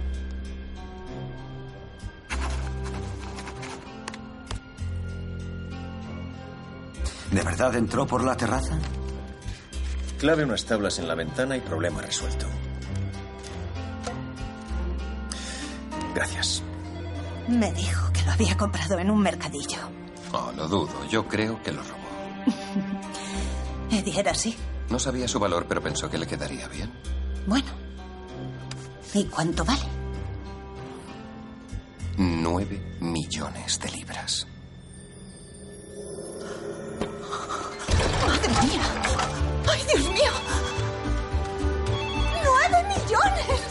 [7.32, 8.78] ¿De verdad entró por la terraza?
[10.20, 12.46] Clave unas tablas en la ventana y problema resuelto.
[16.14, 16.62] Gracias.
[17.48, 19.80] Me dijo que lo había comprado en un mercadillo.
[20.34, 20.94] Oh, lo dudo.
[21.10, 22.02] Yo creo que lo robó.
[23.92, 24.56] Eddie era así.
[24.90, 26.92] No sabía su valor, pero pensó que le quedaría bien.
[27.48, 27.68] Bueno.
[29.14, 29.82] ¿Y cuánto vale?
[32.18, 34.48] Nueve millones de libras.
[38.60, 40.32] ¡Ay, Dios mío!
[42.44, 43.62] ¡Nueve millones!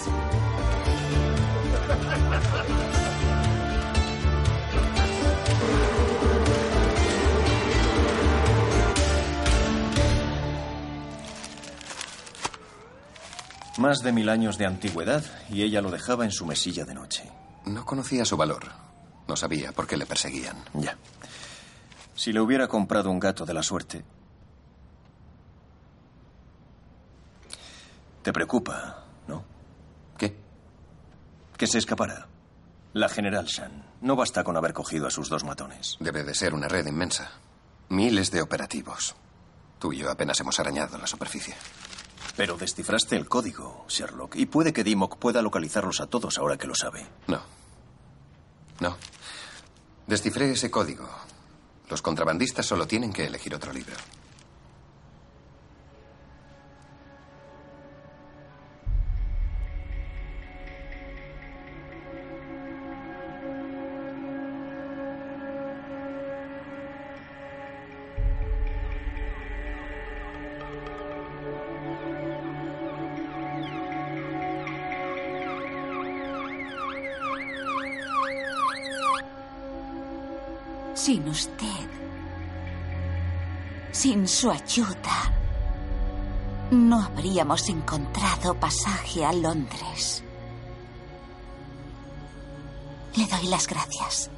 [13.77, 17.31] Más de mil años de antigüedad y ella lo dejaba en su mesilla de noche.
[17.65, 18.69] No conocía su valor.
[19.27, 20.57] No sabía por qué le perseguían.
[20.75, 20.97] Ya.
[22.15, 24.05] Si le hubiera comprado un gato de la suerte.
[28.23, 29.45] Te preocupa, ¿no?
[30.19, 30.37] ¿Qué?
[31.57, 32.27] Que se escapara.
[32.93, 33.85] La general Shan.
[34.01, 35.97] No basta con haber cogido a sus dos matones.
[36.01, 37.31] Debe de ser una red inmensa.
[37.89, 39.15] Miles de operativos.
[39.79, 41.55] Tú y yo apenas hemos arañado la superficie.
[42.37, 46.67] Pero descifraste el código, Sherlock, y puede que Dimmock pueda localizarlos a todos ahora que
[46.67, 47.07] lo sabe.
[47.27, 47.41] No.
[48.81, 48.97] No.
[50.07, 51.09] Descifré ese código.
[51.89, 53.97] Los contrabandistas solo tienen que elegir otro libro.
[84.41, 85.35] Su ayuda,
[86.71, 90.25] no habríamos encontrado pasaje a Londres.
[93.17, 94.31] Le doy las gracias.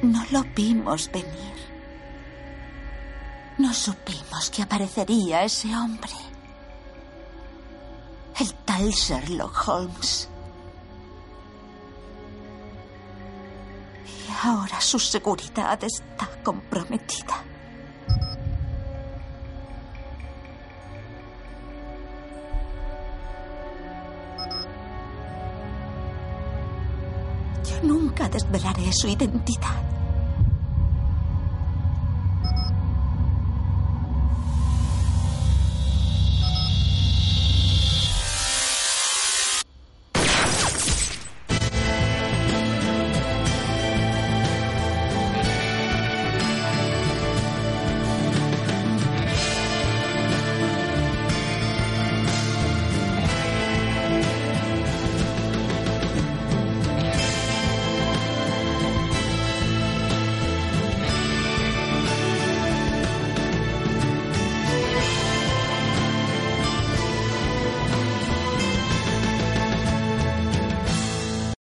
[0.00, 1.28] No lo vimos venir.
[3.58, 6.27] No supimos que aparecería ese hombre.
[8.86, 10.28] Sherlock Holmes.
[14.06, 17.42] Y ahora su seguridad está comprometida.
[27.64, 29.82] Yo nunca desvelaré su identidad.